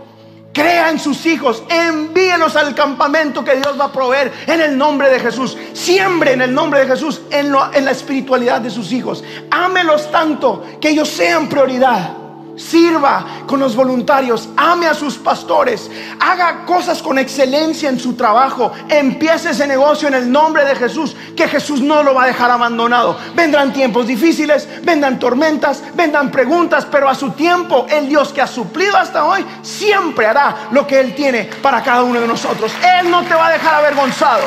Crea 0.54 0.88
en 0.88 1.00
sus 1.00 1.26
hijos, 1.26 1.64
envíelos 1.68 2.54
al 2.54 2.76
campamento 2.76 3.44
que 3.44 3.56
Dios 3.56 3.78
va 3.78 3.86
a 3.86 3.92
proveer 3.92 4.32
en 4.46 4.60
el 4.60 4.78
nombre 4.78 5.10
de 5.10 5.18
Jesús. 5.18 5.58
Siembre 5.72 6.32
en 6.32 6.42
el 6.42 6.54
nombre 6.54 6.80
de 6.80 6.86
Jesús 6.86 7.22
en, 7.30 7.52
en 7.74 7.84
la 7.84 7.90
espiritualidad 7.90 8.60
de 8.60 8.70
sus 8.70 8.92
hijos. 8.92 9.24
Ámelos 9.50 10.10
tanto 10.12 10.64
que 10.80 10.90
ellos 10.90 11.08
sean 11.08 11.48
prioridad 11.48 12.23
sirva 12.56 13.24
con 13.46 13.60
los 13.60 13.74
voluntarios, 13.74 14.48
ame 14.56 14.86
a 14.86 14.94
sus 14.94 15.16
pastores, 15.16 15.90
haga 16.20 16.64
cosas 16.64 17.02
con 17.02 17.18
excelencia 17.18 17.88
en 17.88 17.98
su 17.98 18.14
trabajo, 18.14 18.72
empiece 18.88 19.50
ese 19.50 19.66
negocio 19.66 20.08
en 20.08 20.14
el 20.14 20.30
nombre 20.30 20.64
de 20.64 20.74
Jesús, 20.76 21.16
que 21.36 21.48
Jesús 21.48 21.80
no 21.80 22.02
lo 22.02 22.14
va 22.14 22.24
a 22.24 22.26
dejar 22.26 22.50
abandonado. 22.50 23.16
Vendrán 23.34 23.72
tiempos 23.72 24.06
difíciles, 24.06 24.68
vendrán 24.82 25.18
tormentas, 25.18 25.82
vendrán 25.94 26.30
preguntas, 26.30 26.86
pero 26.90 27.08
a 27.08 27.14
su 27.14 27.30
tiempo 27.30 27.86
el 27.88 28.08
Dios 28.08 28.32
que 28.32 28.42
ha 28.42 28.46
suplido 28.46 28.96
hasta 28.96 29.24
hoy 29.24 29.44
siempre 29.62 30.26
hará 30.26 30.68
lo 30.70 30.86
que 30.86 31.00
Él 31.00 31.14
tiene 31.14 31.44
para 31.62 31.82
cada 31.82 32.02
uno 32.02 32.20
de 32.20 32.28
nosotros. 32.28 32.72
Él 33.00 33.10
no 33.10 33.22
te 33.22 33.34
va 33.34 33.48
a 33.48 33.52
dejar 33.52 33.74
avergonzado, 33.74 34.44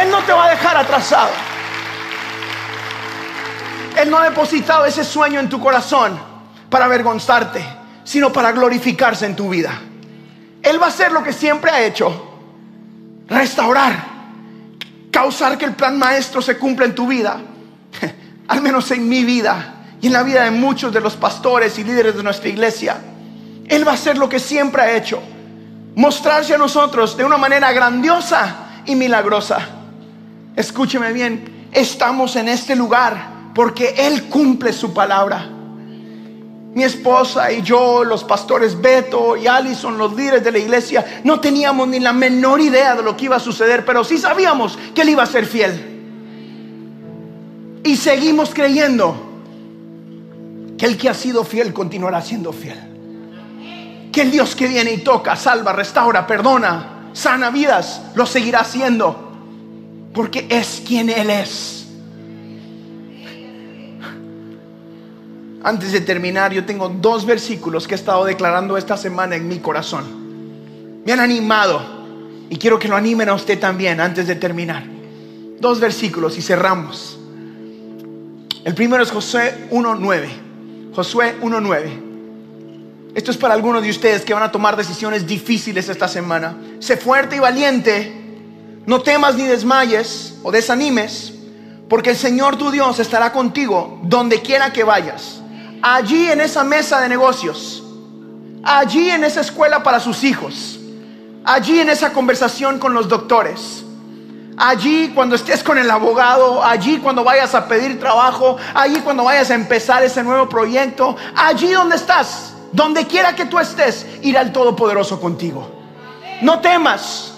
Él 0.00 0.10
no 0.10 0.18
te 0.22 0.32
va 0.32 0.46
a 0.46 0.50
dejar 0.50 0.76
atrasado. 0.76 1.30
Él 3.96 4.10
no 4.10 4.18
ha 4.18 4.24
depositado 4.24 4.84
ese 4.84 5.02
sueño 5.02 5.40
en 5.40 5.48
tu 5.48 5.58
corazón 5.58 6.35
para 6.70 6.86
avergonzarte, 6.86 7.64
sino 8.04 8.32
para 8.32 8.52
glorificarse 8.52 9.26
en 9.26 9.36
tu 9.36 9.48
vida. 9.48 9.80
Él 10.62 10.80
va 10.80 10.86
a 10.86 10.88
hacer 10.88 11.12
lo 11.12 11.22
que 11.22 11.32
siempre 11.32 11.70
ha 11.70 11.84
hecho, 11.84 12.38
restaurar, 13.28 14.04
causar 15.10 15.56
que 15.58 15.64
el 15.64 15.74
plan 15.74 15.98
maestro 15.98 16.42
se 16.42 16.58
cumpla 16.58 16.86
en 16.86 16.94
tu 16.94 17.06
vida, 17.06 17.40
al 18.48 18.62
menos 18.62 18.90
en 18.90 19.08
mi 19.08 19.24
vida 19.24 19.74
y 20.00 20.08
en 20.08 20.12
la 20.12 20.22
vida 20.22 20.44
de 20.44 20.50
muchos 20.50 20.92
de 20.92 21.00
los 21.00 21.14
pastores 21.16 21.78
y 21.78 21.84
líderes 21.84 22.16
de 22.16 22.22
nuestra 22.22 22.48
iglesia. 22.48 22.96
Él 23.68 23.86
va 23.86 23.92
a 23.92 23.94
hacer 23.94 24.18
lo 24.18 24.28
que 24.28 24.38
siempre 24.38 24.82
ha 24.82 24.96
hecho, 24.96 25.22
mostrarse 25.94 26.54
a 26.54 26.58
nosotros 26.58 27.16
de 27.16 27.24
una 27.24 27.36
manera 27.36 27.72
grandiosa 27.72 28.82
y 28.84 28.94
milagrosa. 28.94 29.58
Escúcheme 30.54 31.12
bien, 31.12 31.68
estamos 31.72 32.36
en 32.36 32.48
este 32.48 32.76
lugar 32.76 33.52
porque 33.54 33.94
Él 33.98 34.24
cumple 34.24 34.72
su 34.72 34.92
palabra 34.94 35.55
mi 36.76 36.84
esposa 36.84 37.50
y 37.50 37.62
yo, 37.62 38.04
los 38.04 38.22
pastores 38.22 38.78
Beto 38.78 39.34
y 39.34 39.46
Allison, 39.46 39.96
los 39.96 40.14
líderes 40.14 40.44
de 40.44 40.52
la 40.52 40.58
iglesia, 40.58 41.22
no 41.24 41.40
teníamos 41.40 41.88
ni 41.88 42.00
la 42.00 42.12
menor 42.12 42.60
idea 42.60 42.94
de 42.94 43.02
lo 43.02 43.16
que 43.16 43.24
iba 43.24 43.36
a 43.36 43.40
suceder, 43.40 43.86
pero 43.86 44.04
sí 44.04 44.18
sabíamos 44.18 44.78
que 44.94 45.00
Él 45.00 45.08
iba 45.08 45.22
a 45.22 45.26
ser 45.26 45.46
fiel. 45.46 45.72
Y 47.82 47.96
seguimos 47.96 48.52
creyendo 48.52 49.16
que 50.76 50.84
el 50.84 50.98
que 50.98 51.08
ha 51.08 51.14
sido 51.14 51.44
fiel 51.44 51.72
continuará 51.72 52.20
siendo 52.20 52.52
fiel. 52.52 54.10
Que 54.12 54.20
el 54.20 54.30
Dios 54.30 54.54
que 54.54 54.68
viene 54.68 54.92
y 54.92 54.98
toca, 54.98 55.34
salva, 55.34 55.72
restaura, 55.72 56.26
perdona, 56.26 57.08
sana 57.14 57.48
vidas, 57.48 58.02
lo 58.14 58.26
seguirá 58.26 58.60
haciendo. 58.60 59.32
Porque 60.12 60.46
es 60.50 60.82
quien 60.86 61.08
Él 61.08 61.30
es. 61.30 61.75
Antes 65.66 65.90
de 65.90 66.00
terminar, 66.00 66.52
yo 66.52 66.64
tengo 66.64 66.88
dos 66.88 67.26
versículos 67.26 67.88
que 67.88 67.94
he 67.94 67.98
estado 67.98 68.24
declarando 68.24 68.76
esta 68.76 68.96
semana 68.96 69.34
en 69.34 69.48
mi 69.48 69.58
corazón. 69.58 70.04
Me 71.04 71.12
han 71.12 71.18
animado 71.18 71.82
y 72.48 72.56
quiero 72.56 72.78
que 72.78 72.86
lo 72.86 72.94
animen 72.94 73.28
a 73.28 73.34
usted 73.34 73.58
también 73.58 74.00
antes 74.00 74.28
de 74.28 74.36
terminar. 74.36 74.84
Dos 75.58 75.80
versículos 75.80 76.38
y 76.38 76.42
cerramos. 76.42 77.18
El 78.64 78.74
primero 78.76 79.02
es 79.02 79.10
Josué 79.10 79.66
1.9. 79.72 80.94
Josué 80.94 81.34
1.9. 81.42 83.16
Esto 83.16 83.32
es 83.32 83.36
para 83.36 83.54
algunos 83.54 83.82
de 83.82 83.90
ustedes 83.90 84.22
que 84.22 84.34
van 84.34 84.44
a 84.44 84.52
tomar 84.52 84.76
decisiones 84.76 85.26
difíciles 85.26 85.88
esta 85.88 86.06
semana. 86.06 86.56
Sé 86.78 86.96
fuerte 86.96 87.34
y 87.34 87.40
valiente. 87.40 88.12
No 88.86 89.00
temas 89.00 89.34
ni 89.34 89.42
desmayes 89.42 90.38
o 90.44 90.52
desanimes, 90.52 91.34
porque 91.88 92.10
el 92.10 92.16
Señor 92.16 92.54
tu 92.54 92.70
Dios 92.70 93.00
estará 93.00 93.32
contigo 93.32 93.98
donde 94.04 94.40
quiera 94.42 94.72
que 94.72 94.84
vayas 94.84 95.42
allí 95.82 96.30
en 96.30 96.40
esa 96.40 96.64
mesa 96.64 97.00
de 97.00 97.08
negocios, 97.08 97.82
allí 98.62 99.10
en 99.10 99.24
esa 99.24 99.40
escuela 99.40 99.82
para 99.82 100.00
sus 100.00 100.24
hijos, 100.24 100.78
allí 101.44 101.80
en 101.80 101.88
esa 101.88 102.12
conversación 102.12 102.78
con 102.78 102.94
los 102.94 103.08
doctores, 103.08 103.84
allí 104.56 105.12
cuando 105.14 105.36
estés 105.36 105.62
con 105.62 105.78
el 105.78 105.90
abogado, 105.90 106.64
allí 106.64 106.98
cuando 106.98 107.24
vayas 107.24 107.54
a 107.54 107.68
pedir 107.68 108.00
trabajo, 108.00 108.56
allí 108.74 109.00
cuando 109.00 109.24
vayas 109.24 109.50
a 109.50 109.54
empezar 109.54 110.02
ese 110.02 110.22
nuevo 110.22 110.48
proyecto, 110.48 111.16
allí 111.34 111.72
donde 111.72 111.96
estás, 111.96 112.54
donde 112.72 113.06
quiera 113.06 113.34
que 113.34 113.46
tú 113.46 113.58
estés, 113.58 114.06
irá 114.22 114.40
el 114.40 114.52
Todopoderoso 114.52 115.20
contigo. 115.20 115.70
No 116.42 116.60
temas, 116.60 117.32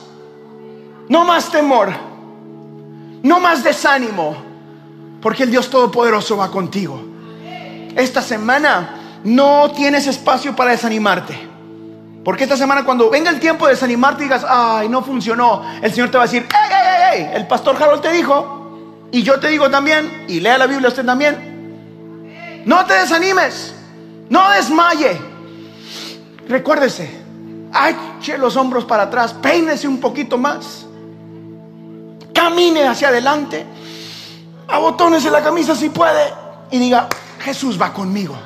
no 1.09 1.25
más 1.25 1.51
temor, 1.51 1.93
no 3.23 3.41
más 3.41 3.63
desánimo, 3.63 4.37
porque 5.21 5.43
el 5.43 5.51
Dios 5.51 5.69
Todopoderoso 5.69 6.37
va 6.37 6.51
contigo 6.51 7.08
esta 7.97 8.23
semana 8.23 9.21
no 9.25 9.71
tienes 9.73 10.07
espacio 10.07 10.55
para 10.55 10.71
desanimarte. 10.73 11.49
Porque 12.25 12.45
esta 12.45 12.57
semana 12.57 12.85
cuando 12.85 13.09
venga 13.09 13.31
el 13.31 13.41
tiempo 13.41 13.67
de 13.67 13.73
desanimarte 13.73 14.25
digas, 14.25 14.45
ay, 14.47 14.89
no 14.89 15.03
funcionó, 15.03 15.65
el 15.81 15.91
Señor 15.91 16.11
te 16.11 16.19
va 16.19 16.25
a 16.25 16.27
decir, 16.27 16.47
ey, 16.53 16.71
ey, 16.71 17.21
ey, 17.23 17.31
el 17.35 17.47
pastor 17.47 17.77
Harold 17.81 18.03
te 18.03 18.13
dijo, 18.13 19.09
y 19.11 19.23
yo 19.23 19.41
te 19.41 19.49
digo 19.49 19.71
también, 19.71 20.27
y 20.29 20.41
lea 20.41 20.59
la 20.59 20.67
Biblia 20.67 20.89
usted 20.89 21.07
también, 21.07 22.63
no 22.67 22.85
te 22.85 22.95
desanimes, 22.95 23.75
no 24.29 24.51
desmaye. 24.51 25.19
Recuérdese, 26.49 27.11
eche 28.21 28.37
los 28.37 28.57
hombros 28.57 28.85
para 28.85 29.05
atrás, 29.05 29.33
peínese 29.35 29.89
un 29.89 29.99
poquito 29.99 30.37
más, 30.37 30.87
camine 32.35 32.87
hacia 32.87 33.09
adelante, 33.09 33.65
abotónese 34.67 35.31
la 35.31 35.43
camisa 35.43 35.75
si 35.75 35.89
puede, 35.89 36.33
y 36.71 36.79
diga, 36.79 37.09
Jesús 37.41 37.81
va 37.81 37.93
conmigo. 37.93 38.37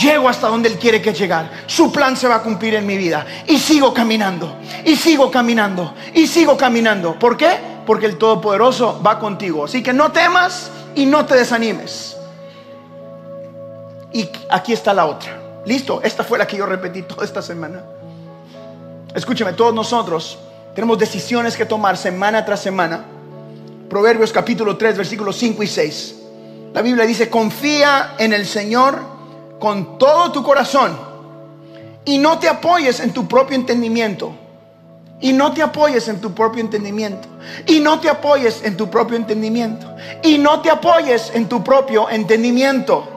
Llego 0.00 0.28
hasta 0.28 0.48
donde 0.48 0.68
Él 0.68 0.78
quiere 0.78 1.00
que 1.00 1.12
llegar. 1.12 1.50
Su 1.66 1.92
plan 1.92 2.16
se 2.16 2.26
va 2.26 2.36
a 2.36 2.42
cumplir 2.42 2.74
en 2.74 2.86
mi 2.86 2.96
vida. 2.96 3.26
Y 3.46 3.58
sigo 3.58 3.94
caminando. 3.94 4.56
Y 4.84 4.96
sigo 4.96 5.30
caminando. 5.30 5.94
Y 6.14 6.26
sigo 6.26 6.56
caminando. 6.56 7.18
¿Por 7.18 7.36
qué? 7.36 7.58
Porque 7.86 8.06
el 8.06 8.16
Todopoderoso 8.16 9.00
va 9.04 9.18
contigo. 9.18 9.64
Así 9.64 9.82
que 9.82 9.92
no 9.92 10.10
temas 10.10 10.70
y 10.94 11.06
no 11.06 11.24
te 11.26 11.36
desanimes. 11.36 12.16
Y 14.12 14.28
aquí 14.50 14.72
está 14.72 14.92
la 14.92 15.06
otra. 15.06 15.40
Listo. 15.64 16.00
Esta 16.02 16.24
fue 16.24 16.38
la 16.38 16.46
que 16.46 16.56
yo 16.56 16.66
repetí 16.66 17.02
toda 17.02 17.24
esta 17.24 17.42
semana. 17.42 17.82
Escúchame, 19.14 19.52
todos 19.52 19.72
nosotros 19.72 20.38
tenemos 20.74 20.98
decisiones 20.98 21.56
que 21.56 21.66
tomar 21.66 21.96
semana 21.96 22.44
tras 22.44 22.60
semana. 22.60 23.04
Proverbios 23.88 24.32
capítulo 24.32 24.76
3, 24.76 24.96
versículos 24.96 25.36
5 25.36 25.62
y 25.62 25.66
6. 25.68 26.14
La 26.74 26.82
Biblia 26.82 27.06
dice, 27.06 27.30
confía 27.30 28.16
en 28.18 28.32
el 28.32 28.46
Señor 28.46 28.98
con 29.60 29.96
todo 29.96 30.32
tu 30.32 30.42
corazón 30.42 30.98
y 32.04 32.18
no 32.18 32.38
te 32.40 32.48
apoyes 32.48 32.98
en 32.98 33.12
tu 33.12 33.28
propio 33.28 33.56
entendimiento. 33.56 34.34
Y 35.20 35.32
no 35.32 35.54
te 35.54 35.62
apoyes 35.62 36.08
en 36.08 36.20
tu 36.20 36.34
propio 36.34 36.60
entendimiento. 36.60 37.28
Y 37.66 37.78
no 37.78 38.00
te 38.00 38.10
apoyes 38.10 38.62
en 38.64 38.76
tu 38.76 38.90
propio 38.90 39.16
entendimiento. 39.16 39.86
Y 40.22 40.36
no 40.36 40.60
te 40.60 40.70
apoyes 40.70 41.30
en 41.32 41.48
tu 41.48 41.62
propio 41.62 42.10
entendimiento. 42.10 43.08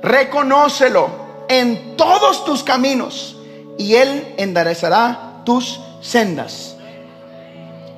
Reconócelo 0.00 1.10
en 1.48 1.96
todos 1.96 2.44
tus 2.44 2.62
caminos 2.62 3.36
y 3.76 3.96
Él 3.96 4.34
enderezará 4.36 5.42
tus 5.44 5.80
sendas. 6.00 6.76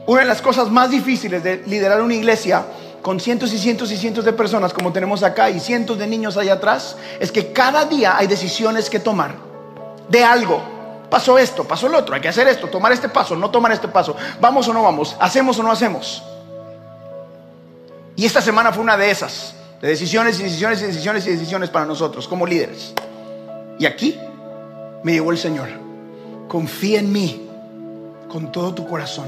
Una 0.07 0.23
de 0.23 0.27
las 0.27 0.41
cosas 0.41 0.71
más 0.71 0.91
difíciles 0.91 1.45
de 1.45 1.63
liderar 1.67 2.01
una 2.01 2.15
iglesia 2.15 2.65
con 3.03 3.19
cientos 3.19 3.53
y 3.53 3.59
cientos 3.59 3.91
y 3.91 3.97
cientos 3.97 4.25
de 4.25 4.33
personas 4.33 4.73
como 4.73 4.93
tenemos 4.93 5.25
acá 5.25 5.51
y 5.51 5.59
cientos 5.59 5.99
de 5.99 6.07
niños 6.07 6.37
allá 6.37 6.55
atrás, 6.55 6.97
es 7.19 7.33
que 7.33 7.53
cada 7.53 7.85
día 7.85 8.17
hay 8.17 8.29
decisiones 8.29 8.89
que 8.89 9.01
tomar 9.01 9.35
de 10.09 10.25
algo. 10.25 10.63
Pasó 11.11 11.37
esto, 11.37 11.65
pasó 11.65 11.89
el 11.89 11.95
otro, 11.97 12.15
hay 12.15 12.21
que 12.21 12.29
hacer 12.29 12.47
esto, 12.49 12.69
tomar 12.69 12.93
este 12.93 13.09
paso, 13.09 13.37
no 13.37 13.51
tomar 13.51 13.73
este 13.73 13.89
paso, 13.89 14.17
vamos 14.41 14.67
o 14.69 14.73
no 14.73 14.83
vamos, 14.83 15.17
hacemos 15.21 15.59
o 15.59 15.63
no 15.63 15.73
hacemos. 15.73 16.23
Y 18.15 18.25
esta 18.25 18.41
semana 18.41 18.73
fue 18.73 18.83
una 18.83 18.97
de 18.97 19.11
esas, 19.11 19.55
de 19.81 19.89
decisiones 19.89 20.39
y 20.39 20.45
decisiones 20.45 20.81
y 20.81 20.87
decisiones 20.87 21.27
y 21.27 21.31
decisiones 21.33 21.71
para 21.71 21.85
nosotros 21.85 22.29
como 22.29 22.47
líderes. 22.47 22.95
Y 23.79 23.85
aquí 23.85 24.19
me 25.03 25.13
llevó 25.13 25.33
el 25.33 25.39
Señor. 25.39 25.69
Confía 26.47 27.01
en 27.01 27.13
mí 27.13 27.49
con 28.29 28.53
todo 28.53 28.73
tu 28.73 28.87
corazón 28.87 29.27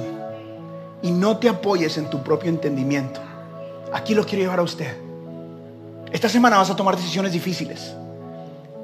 y 1.03 1.11
no 1.11 1.39
te 1.39 1.49
apoyes 1.49 1.99
en 1.99 2.09
tu 2.09 2.23
propio 2.23 2.51
entendimiento. 2.51 3.21
Aquí 3.95 4.13
lo 4.13 4.27
quiero 4.27 4.43
llevar 4.43 4.59
a 4.59 4.63
usted. 4.63 4.93
Esta 6.11 6.29
semana 6.29 6.57
vas 6.59 6.69
a 6.69 6.75
tomar 6.75 6.97
decisiones 6.97 7.31
difíciles. 7.31 7.95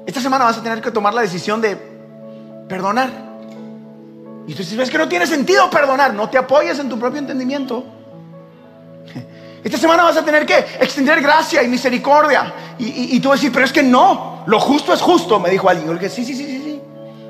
Esta 0.05 0.21
semana 0.21 0.45
vas 0.45 0.57
a 0.57 0.63
tener 0.63 0.81
que 0.81 0.89
tomar 0.89 1.13
la 1.13 1.21
decisión 1.21 1.59
de 1.59 1.75
perdonar. 2.69 3.09
Y 4.47 4.53
tú 4.53 4.59
dices, 4.59 4.79
es 4.79 4.89
que 4.89 4.97
no 4.97 5.09
tiene 5.09 5.27
sentido 5.27 5.69
perdonar. 5.69 6.13
No 6.13 6.29
te 6.29 6.37
apoyes 6.37 6.79
en 6.79 6.87
tu 6.87 6.97
propio 6.97 7.19
entendimiento. 7.19 7.83
Esta 9.63 9.77
semana 9.77 10.03
vas 10.03 10.15
a 10.15 10.23
tener 10.23 10.45
que 10.45 10.57
extender 10.79 11.21
gracia 11.21 11.61
y 11.61 11.67
misericordia. 11.67 12.53
Y, 12.79 13.19
tú 13.19 13.31
decir, 13.31 13.51
pero 13.51 13.65
es 13.65 13.73
que 13.73 13.83
no, 13.83 14.43
lo 14.47 14.61
justo 14.61 14.93
es 14.93 15.01
justo, 15.01 15.41
me 15.41 15.49
dijo 15.49 15.67
alguien. 15.67 15.87
Yo 15.87 15.93
dije, 15.93 16.09
sí, 16.09 16.23
sí, 16.23 16.33
sí, 16.33 16.45
sí, 16.45 16.61
sí. 16.63 16.81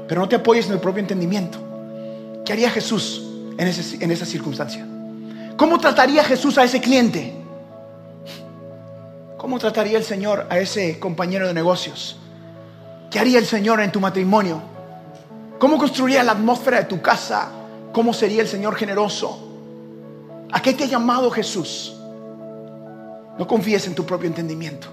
Pero 0.07 0.21
no 0.21 0.29
te 0.29 0.35
apoyes 0.35 0.67
en 0.67 0.73
el 0.73 0.79
propio 0.79 0.99
entendimiento. 0.99 1.57
¿Qué 2.45 2.53
haría 2.53 2.69
Jesús 2.69 3.23
en, 3.57 3.67
en 4.01 4.11
esa 4.11 4.25
circunstancia? 4.27 4.85
¿Cómo 5.57 5.79
trataría 5.79 6.23
Jesús 6.23 6.59
a 6.59 6.63
ese 6.63 6.79
cliente? 6.79 7.40
¿Cómo 9.41 9.57
trataría 9.57 9.97
el 9.97 10.03
Señor 10.03 10.45
a 10.51 10.59
ese 10.59 10.99
compañero 10.99 11.47
de 11.47 11.55
negocios? 11.55 12.15
¿Qué 13.09 13.17
haría 13.17 13.39
el 13.39 13.47
Señor 13.47 13.81
en 13.81 13.91
tu 13.91 13.99
matrimonio? 13.99 14.61
¿Cómo 15.57 15.79
construiría 15.79 16.23
la 16.23 16.33
atmósfera 16.33 16.77
de 16.77 16.85
tu 16.85 17.01
casa? 17.01 17.49
¿Cómo 17.91 18.13
sería 18.13 18.43
el 18.43 18.47
Señor 18.47 18.75
generoso? 18.75 19.39
¿A 20.51 20.61
qué 20.61 20.73
te 20.73 20.83
ha 20.83 20.87
llamado 20.87 21.31
Jesús? 21.31 21.95
No 23.39 23.47
confíes 23.47 23.87
en 23.87 23.95
tu 23.95 24.05
propio 24.05 24.27
entendimiento. 24.27 24.89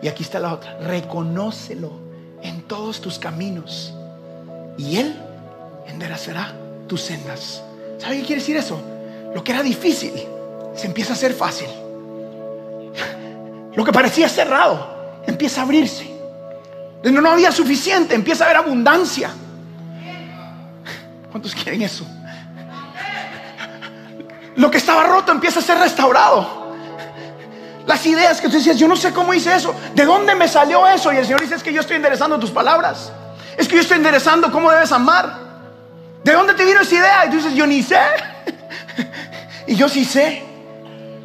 Y 0.00 0.06
aquí 0.06 0.22
está 0.22 0.38
la 0.38 0.54
otra. 0.54 0.78
Reconócelo 0.78 1.90
en 2.42 2.62
todos 2.68 3.00
tus 3.00 3.18
caminos. 3.18 3.92
Y 4.78 4.98
Él 4.98 5.20
enderezará 5.88 6.54
tus 6.86 7.00
sendas. 7.00 7.60
¿Sabe 7.98 8.18
qué 8.18 8.24
quiere 8.24 8.40
decir 8.40 8.56
eso? 8.56 8.80
Lo 9.34 9.42
que 9.42 9.50
era 9.50 9.64
difícil 9.64 10.12
se 10.76 10.86
empieza 10.86 11.14
a 11.14 11.16
hacer 11.16 11.32
fácil. 11.32 11.81
Lo 13.74 13.84
que 13.84 13.92
parecía 13.92 14.28
cerrado 14.28 15.22
empieza 15.26 15.60
a 15.60 15.64
abrirse. 15.64 16.10
No, 17.04 17.20
no 17.20 17.30
había 17.30 17.50
suficiente, 17.50 18.14
empieza 18.14 18.44
a 18.44 18.46
haber 18.48 18.58
abundancia. 18.58 19.30
¿Cuántos 21.30 21.54
quieren 21.54 21.82
eso? 21.82 22.06
Lo 24.56 24.70
que 24.70 24.78
estaba 24.78 25.04
roto 25.04 25.32
empieza 25.32 25.60
a 25.60 25.62
ser 25.62 25.78
restaurado. 25.78 26.62
Las 27.86 28.06
ideas 28.06 28.40
que 28.40 28.48
tú 28.48 28.54
decías, 28.54 28.78
yo 28.78 28.86
no 28.86 28.96
sé 28.96 29.12
cómo 29.12 29.34
hice 29.34 29.54
eso. 29.54 29.74
¿De 29.94 30.04
dónde 30.04 30.34
me 30.34 30.46
salió 30.46 30.86
eso? 30.86 31.12
Y 31.12 31.16
el 31.16 31.24
Señor 31.24 31.40
dice, 31.40 31.56
es 31.56 31.62
que 31.62 31.72
yo 31.72 31.80
estoy 31.80 31.96
enderezando 31.96 32.38
tus 32.38 32.50
palabras. 32.50 33.10
Es 33.56 33.66
que 33.66 33.74
yo 33.76 33.80
estoy 33.80 33.96
enderezando 33.96 34.52
cómo 34.52 34.70
debes 34.70 34.92
amar. 34.92 35.40
¿De 36.22 36.32
dónde 36.32 36.54
te 36.54 36.64
vino 36.64 36.80
esa 36.80 36.94
idea? 36.94 37.26
Y 37.26 37.30
tú 37.30 37.36
dices, 37.36 37.54
yo 37.54 37.66
ni 37.66 37.82
sé. 37.82 37.98
y 39.66 39.74
yo 39.74 39.88
sí 39.88 40.04
sé. 40.04 40.44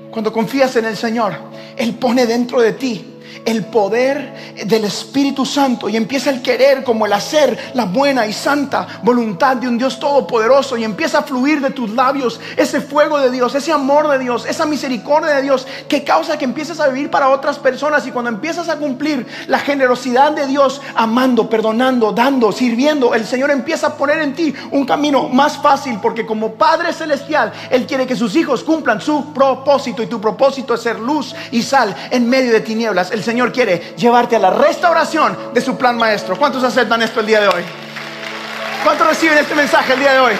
Cuando 0.10 0.34
confías 0.34 0.76
en 0.78 0.86
el 0.86 0.98
Señor, 0.98 1.38
Él 1.78 1.94
pone 1.96 2.26
dentro 2.26 2.62
de 2.62 2.74
ti 2.74 3.06
el 3.48 3.64
poder 3.64 4.56
del 4.66 4.84
Espíritu 4.84 5.46
Santo 5.46 5.88
y 5.88 5.96
empieza 5.96 6.30
el 6.30 6.42
querer 6.42 6.84
como 6.84 7.06
el 7.06 7.14
hacer 7.14 7.72
la 7.74 7.86
buena 7.86 8.28
y 8.28 8.34
santa 8.34 8.86
voluntad 9.04 9.56
de 9.56 9.70
un 9.70 9.78
Dios 9.78 10.02
todopoderoso 10.02 10.76
y 10.76 10.84
empieza 10.84 11.20
a 11.20 11.24
fluir 11.24 11.62
de 11.62 11.70
tus 11.70 11.92
labios 11.92 12.42
ese 12.58 12.82
fuego 12.82 13.18
de 13.20 13.32
Dios, 13.32 13.56
ese 13.56 13.72
amor 13.72 14.10
de 14.10 14.20
Dios, 14.20 14.46
esa 14.46 14.66
misericordia 14.66 15.36
de 15.36 15.44
Dios 15.44 15.66
que 15.88 16.04
causa 16.04 16.38
que 16.38 16.44
empieces 16.44 16.82
a 16.82 16.90
vivir 16.90 17.10
para 17.10 17.30
otras 17.30 17.58
personas 17.58 18.06
y 18.06 18.12
cuando 18.12 18.30
empiezas 18.30 18.68
a 18.68 18.76
cumplir 18.76 19.26
la 19.48 19.60
generosidad 19.60 20.34
de 20.34 20.46
Dios, 20.46 20.82
amando, 20.94 21.50
perdonando, 21.50 22.12
dando, 22.12 22.52
sirviendo, 22.52 23.16
el 23.16 23.26
Señor 23.26 23.50
empieza 23.52 23.88
a 23.88 23.96
poner 23.96 24.20
en 24.20 24.34
ti 24.34 24.54
un 24.72 24.86
camino 24.86 25.30
más 25.30 25.58
fácil 25.58 26.00
porque 26.02 26.26
como 26.26 26.56
Padre 26.56 26.92
Celestial, 26.92 27.54
Él 27.70 27.88
quiere 27.88 28.06
que 28.06 28.18
sus 28.18 28.36
hijos 28.36 28.62
cumplan 28.66 29.00
su 29.00 29.32
propósito 29.34 30.04
y 30.04 30.08
tu 30.08 30.20
propósito 30.20 30.74
es 30.74 30.82
ser 30.82 31.00
luz 31.00 31.34
y 31.52 31.62
sal 31.62 31.96
en 32.12 32.30
medio 32.30 32.52
de 32.52 32.60
tinieblas. 32.60 33.10
El 33.12 33.24
Señor 33.24 33.37
Señor 33.38 33.54
quiere 33.54 33.94
llevarte 33.96 34.36
a 34.36 34.40
la 34.40 34.50
restauración 34.50 35.54
de 35.54 35.62
su 35.62 35.78
plan 35.78 35.96
maestro. 35.96 36.36
¿Cuántos 36.36 36.64
aceptan 36.64 37.04
esto 37.04 37.20
el 37.20 37.28
día 37.28 37.40
de 37.40 37.48
hoy? 37.48 37.64
¿Cuántos 38.84 39.06
reciben 39.06 39.38
este 39.38 39.54
mensaje 39.54 39.94
el 39.94 40.00
día 40.00 40.14
de 40.14 40.20
hoy? 40.22 40.34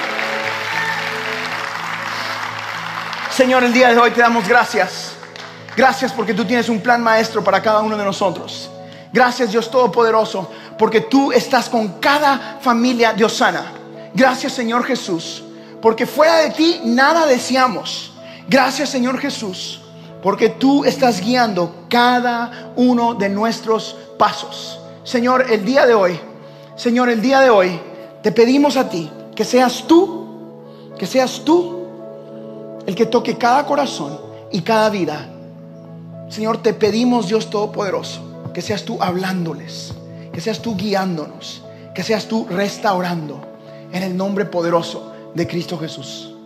Señor, 3.30 3.64
el 3.64 3.72
día 3.72 3.90
de 3.90 4.00
hoy 4.00 4.10
te 4.10 4.22
damos 4.22 4.48
gracias. 4.48 5.12
Gracias 5.76 6.12
porque 6.12 6.34
tú 6.34 6.44
tienes 6.44 6.70
un 6.70 6.80
plan 6.80 7.04
maestro 7.04 7.44
para 7.44 7.62
cada 7.62 7.82
uno 7.82 7.96
de 7.96 8.04
nosotros. 8.04 8.68
Gracias 9.14 9.52
Dios 9.52 9.70
Todopoderoso 9.70 10.52
porque 10.76 11.02
tú 11.02 11.32
estás 11.32 11.70
con 11.70 12.00
cada 12.00 12.58
familia 12.60 13.14
de 13.14 13.26
Osana. 13.26 13.74
Gracias 14.16 14.54
Señor 14.54 14.84
Jesús 14.84 15.44
porque 15.84 16.08
fuera 16.08 16.38
de 16.38 16.50
ti 16.50 16.82
nada 16.84 17.28
deseamos. 17.28 18.12
Gracias 18.48 18.90
Señor 18.90 19.20
Jesús 19.20 19.82
porque 20.22 20.50
tú 20.50 20.84
estás 20.84 21.22
guiando 21.22 21.86
cada 21.90 22.72
uno 22.76 23.14
de 23.14 23.30
nuestros 23.30 23.96
pasos. 24.18 24.80
Señor, 25.04 25.46
el 25.50 25.64
día 25.64 25.86
de 25.86 25.94
hoy, 25.94 26.20
Señor, 26.76 27.10
el 27.10 27.22
día 27.22 27.40
de 27.40 27.50
hoy, 27.50 27.80
te 28.22 28.32
pedimos 28.32 28.78
a 28.78 28.90
ti 28.90 29.10
que 29.36 29.46
seas 29.46 29.86
tú, 29.88 30.28
que 30.98 31.06
seas 31.06 31.42
tú 31.46 31.78
el 32.86 32.96
que 32.96 33.06
toque 33.06 33.38
cada 33.38 33.66
corazón 33.66 34.20
y 34.52 34.62
cada 34.62 34.90
vida. 34.90 35.30
Señor, 36.30 36.62
te 36.62 36.74
pedimos, 36.74 37.28
Dios 37.28 37.50
Todopoderoso, 37.50 38.22
que 38.54 38.62
seas 38.62 38.84
tú 38.84 38.98
hablándoles, 39.00 39.94
que 40.34 40.42
seas 40.42 40.62
tú 40.62 40.76
guiándonos, 40.76 41.62
que 41.94 42.04
seas 42.04 42.28
tú 42.28 42.46
restaurando 42.50 43.42
en 43.92 44.04
el 44.04 44.16
nombre 44.16 44.46
poderoso 44.46 45.12
de 45.34 45.48
Cristo 45.48 45.78
Jesús. 45.78 46.37